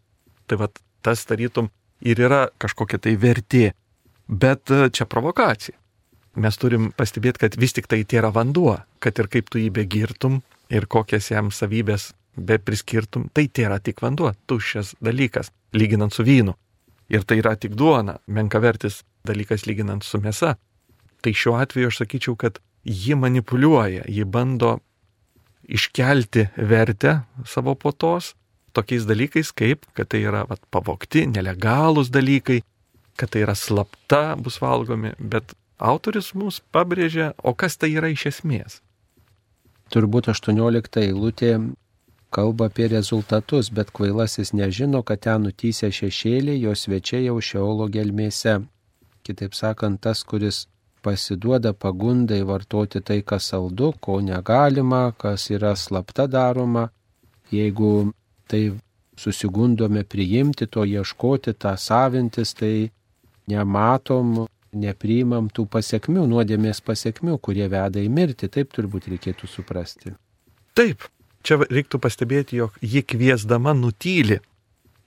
Tai 0.47 0.61
vad, 0.61 0.79
tas 1.07 1.25
tarytum 1.29 1.71
ir 2.03 2.21
yra 2.21 2.47
kažkokia 2.63 3.01
tai 3.03 3.17
vertė. 3.21 3.71
Bet 4.27 4.73
čia 4.93 5.07
provokacija. 5.07 5.77
Mes 6.37 6.59
turim 6.61 6.91
pastebėti, 6.93 7.47
kad 7.47 7.57
vis 7.57 7.73
tik 7.73 7.87
tai 7.89 8.03
tai 8.05 8.19
yra 8.21 8.33
vanduo, 8.35 8.75
kad 9.01 9.17
ir 9.23 9.31
kaip 9.33 9.49
tu 9.49 9.61
jį 9.63 9.71
begirtum 9.73 10.43
ir 10.69 10.85
kokias 10.91 11.31
jam 11.31 11.49
savybės 11.55 12.11
be 12.37 12.59
priskirtum, 12.61 13.31
tai 13.33 13.47
tai 13.49 13.65
yra 13.71 13.79
tik 13.81 14.03
vanduo, 14.05 14.35
tuščias 14.51 14.97
dalykas, 15.01 15.49
lyginant 15.73 16.13
su 16.13 16.27
vynu. 16.27 16.53
Ir 17.09 17.25
tai 17.25 17.39
yra 17.41 17.55
tik 17.57 17.79
duona, 17.79 18.19
menkavertis 18.27 19.01
dalykas 19.25 19.65
lyginant 19.65 20.05
su 20.05 20.21
mėsa. 20.21 20.57
Tai 21.23 21.33
šiuo 21.33 21.57
atveju 21.63 21.89
aš 21.89 22.03
sakyčiau, 22.03 22.37
kad 22.37 22.61
ji 22.85 23.17
manipuliuoja, 23.17 24.05
ji 24.05 24.27
bando 24.29 24.77
iškelti 25.67 26.51
vertę 26.57 27.21
savo 27.47 27.75
potos 27.75 28.35
tokiais 28.77 29.07
dalykais, 29.09 29.53
kaip, 29.57 29.87
kad 29.97 30.11
tai 30.13 30.23
yra 30.29 30.45
vat, 30.49 30.63
pavokti, 30.73 31.27
nelegalūs 31.33 32.13
dalykai, 32.15 32.61
kad 33.17 33.33
tai 33.33 33.47
yra 33.47 33.57
slapta, 33.57 34.37
bus 34.41 34.61
valgomi, 34.63 35.15
bet 35.19 35.57
autorius 35.79 36.33
mus 36.37 36.61
pabrėžia, 36.73 37.33
o 37.43 37.55
kas 37.55 37.77
tai 37.81 37.95
yra 37.97 38.13
iš 38.13 38.29
esmės. 38.33 38.81
Turbūt 39.93 40.29
18 40.33 41.03
eilutė 41.05 41.53
kalba 42.35 42.67
apie 42.67 42.89
rezultatus, 42.91 43.71
bet 43.71 43.93
kvailasis 43.95 44.53
nežino, 44.53 45.03
kad 45.07 45.23
ten 45.25 45.47
nutysę 45.47 45.93
šešėlį, 45.95 46.57
jo 46.65 46.75
svečiai 46.75 47.29
jau 47.29 47.37
šiolo 47.41 47.87
gelmėse. 47.93 48.59
Kitaip 49.27 49.55
sakant, 49.55 50.01
tas, 50.03 50.25
kuris 50.27 50.67
pasiduoda 51.07 51.73
pagundai 51.73 52.43
vartoti 52.43 53.01
tai, 53.01 53.21
kas 53.23 53.53
saldu, 53.53 53.93
ko 54.01 54.19
negalima, 54.21 55.13
kas 55.23 55.49
yra 55.55 55.73
slapta 55.79 56.27
daroma, 56.27 56.89
jeigu 57.55 58.11
tai 58.49 58.63
susigundome 59.17 60.05
priimti, 60.05 60.67
to 60.67 60.85
ieškoti, 60.85 61.55
tą 61.57 61.75
savintis, 61.81 62.53
tai 62.57 62.91
nematom, 63.51 64.47
nepriimam 64.77 65.49
tų 65.53 65.67
pasiekmių, 65.73 66.27
nuodėmės 66.31 66.83
pasiekmių, 66.85 67.39
kurie 67.41 67.67
veda 67.73 68.03
į 68.03 68.11
mirtį, 68.13 68.51
taip 68.53 68.75
turbūt 68.77 69.09
reikėtų 69.13 69.49
suprasti. 69.49 70.13
Taip, 70.77 71.09
čia 71.47 71.61
reiktų 71.63 72.01
pastebėti, 72.03 72.61
jog 72.61 72.77
ji 72.85 73.03
kviesdama 73.03 73.73
nutyli, 73.77 74.41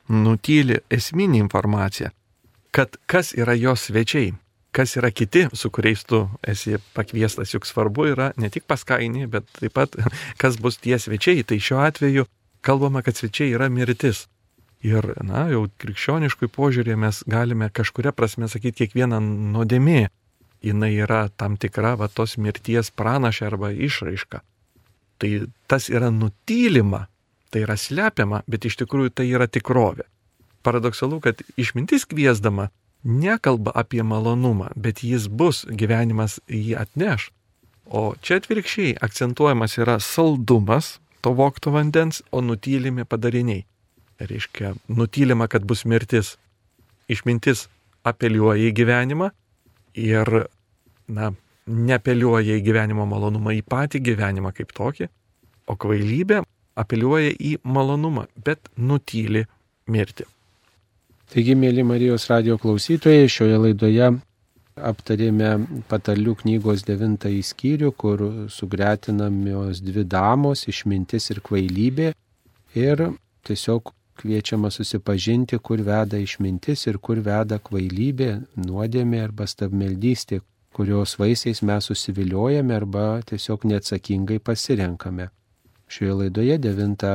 nutyli 0.09 0.79
esminį 0.89 1.43
informaciją, 1.45 2.13
kad 2.73 2.97
kas 3.09 3.35
yra 3.37 3.53
jos 3.57 3.89
svečiai, 3.89 4.33
kas 4.73 4.95
yra 4.97 5.11
kiti, 5.13 5.47
su 5.53 5.69
kuriais 5.73 6.01
tu 6.05 6.23
esi 6.47 6.77
pakviestas, 6.97 7.53
juk 7.53 7.67
svarbu 7.69 8.09
yra 8.13 8.31
ne 8.37 8.49
tik 8.53 8.65
paskainį, 8.69 9.27
bet 9.29 9.49
taip 9.59 9.75
pat 9.77 9.97
kas 10.41 10.57
bus 10.61 10.79
tie 10.81 10.97
svečiai. 11.01 11.45
Tai 11.45 11.59
šiuo 11.61 11.81
atveju 11.85 12.25
kalbama, 12.61 13.01
kad 13.01 13.17
svečiai 13.17 13.53
yra 13.55 13.69
mirtis. 13.69 14.27
Ir, 14.85 15.03
na, 15.27 15.49
jau 15.51 15.65
krikščioniškui 15.81 16.47
požiūrė 16.55 16.95
mes 16.95 17.23
galime 17.27 17.67
kažkuria 17.75 18.13
prasme 18.15 18.47
sakyti, 18.47 18.85
kiekviena 18.85 19.19
nuodėmė, 19.19 20.07
jinai 20.63 20.93
yra 21.03 21.25
tam 21.35 21.57
tikra 21.59 21.97
va 21.99 22.07
tos 22.07 22.37
mirties 22.39 22.91
pranašė 22.95 23.49
arba 23.49 23.73
išraiška. 23.75 24.39
Tai 25.19 25.31
tas 25.67 25.89
yra 25.91 26.13
nutylima, 26.15 27.07
tai 27.51 27.65
yra 27.65 27.75
slepiama, 27.75 28.43
bet 28.47 28.69
iš 28.69 28.79
tikrųjų 28.79 29.11
tai 29.19 29.27
yra 29.27 29.49
tikrovė. 29.51 30.07
Paradoksalu, 30.63 31.19
kad 31.23 31.43
išmintis 31.59 32.07
kviesdama 32.07 32.69
nekalba 33.03 33.71
apie 33.75 34.03
malonumą, 34.03 34.71
bet 34.75 35.03
jis 35.03 35.27
bus, 35.27 35.65
gyvenimas 35.67 36.39
jį 36.47 36.77
atneš. 36.79 37.31
O 37.89 38.13
čia 38.21 38.39
atvirkščiai 38.39 38.95
akcentuojamas 39.01 39.75
yra 39.79 39.97
saldumas 40.03 40.99
to 41.21 41.33
vokto 41.37 41.73
vandens, 41.75 42.21
o 42.31 42.41
nutylimi 42.41 43.05
padariniai. 43.05 43.65
Reiškia, 44.19 44.73
nutylima, 44.87 45.47
kad 45.47 45.63
bus 45.63 45.85
mirtis. 45.85 46.35
Išmintis 47.09 47.67
apeliuoja 48.07 48.69
į 48.69 48.73
gyvenimą 48.75 49.29
ir, 49.97 50.31
na, 51.07 51.31
neapeliuoja 51.65 52.57
į 52.59 52.65
gyvenimo 52.65 53.05
malonumą, 53.09 53.55
į 53.57 53.63
patį 53.65 54.03
gyvenimą 54.11 54.53
kaip 54.57 54.73
tokį, 54.75 55.09
o 55.69 55.75
kvailybė 55.79 56.43
apeliuoja 56.79 57.31
į 57.35 57.55
malonumą, 57.63 58.27
bet 58.45 58.69
nutyli 58.77 59.45
mirti. 59.89 60.27
Taigi, 61.29 61.53
mėly 61.57 61.83
Marijos 61.85 62.25
radio 62.31 62.57
klausytojai, 62.61 63.29
šioje 63.29 63.57
laidoje 63.65 64.13
aptarėme 64.85 65.51
patalių 65.89 66.35
knygos 66.41 66.83
devintąjį 66.87 67.41
skyrių, 67.51 67.91
kur 67.97 68.23
sugretinamios 68.49 69.81
dvi 69.83 70.03
damos- 70.03 70.65
išmintis 70.71 71.31
ir 71.31 71.41
kvailybė. 71.41 72.13
Ir 72.75 72.97
tiesiog 73.43 73.93
kviečiama 74.19 74.69
susipažinti, 74.71 75.59
kur 75.59 75.81
veda 75.81 76.17
išmintis 76.17 76.87
ir 76.87 76.97
kur 76.97 77.21
veda 77.23 77.59
kvailybė, 77.59 78.31
nuodėmė 78.57 79.23
arba 79.23 79.47
stabmeldystė, 79.47 80.41
kurios 80.73 81.15
vaisiais 81.19 81.61
mes 81.61 81.85
susiviliojame 81.85 82.75
arba 82.75 83.21
tiesiog 83.25 83.65
neatsakingai 83.71 84.39
pasirenkame. 84.39 85.29
Šioje 85.89 86.13
laidoje 86.21 86.57
devintą 86.57 87.13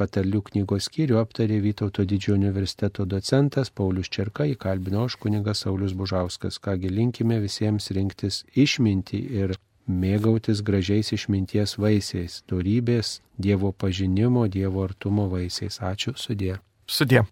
patarlių 0.00 0.42
knygos 0.50 0.88
skyrių 0.88 1.20
aptarė 1.20 1.60
Vytauto 1.64 2.04
didžiojo 2.08 2.38
universiteto 2.40 3.06
docentas 3.14 3.70
Paulius 3.70 4.10
Čerka, 4.12 4.48
įkalbino 4.48 5.06
aš 5.06 5.18
kuningas 5.22 5.64
Saulis 5.66 5.96
Bužauskas. 5.96 6.58
Kągi 6.58 6.92
linkime 6.92 7.40
visiems 7.44 7.90
rinktis 7.96 8.44
išmintį 8.66 9.20
ir 9.42 9.56
mėgautis 9.90 10.62
gražiais 10.62 11.12
išminties 11.16 11.76
vaisiais, 11.78 12.40
dorybės, 12.48 13.18
Dievo 13.40 13.72
pažinimo, 13.72 14.46
Dievo 14.48 14.84
artumo 14.84 15.28
vaisiais. 15.32 15.80
Ačiū, 15.80 16.16
sudė. 16.16 16.58
Sudė. 16.86 17.24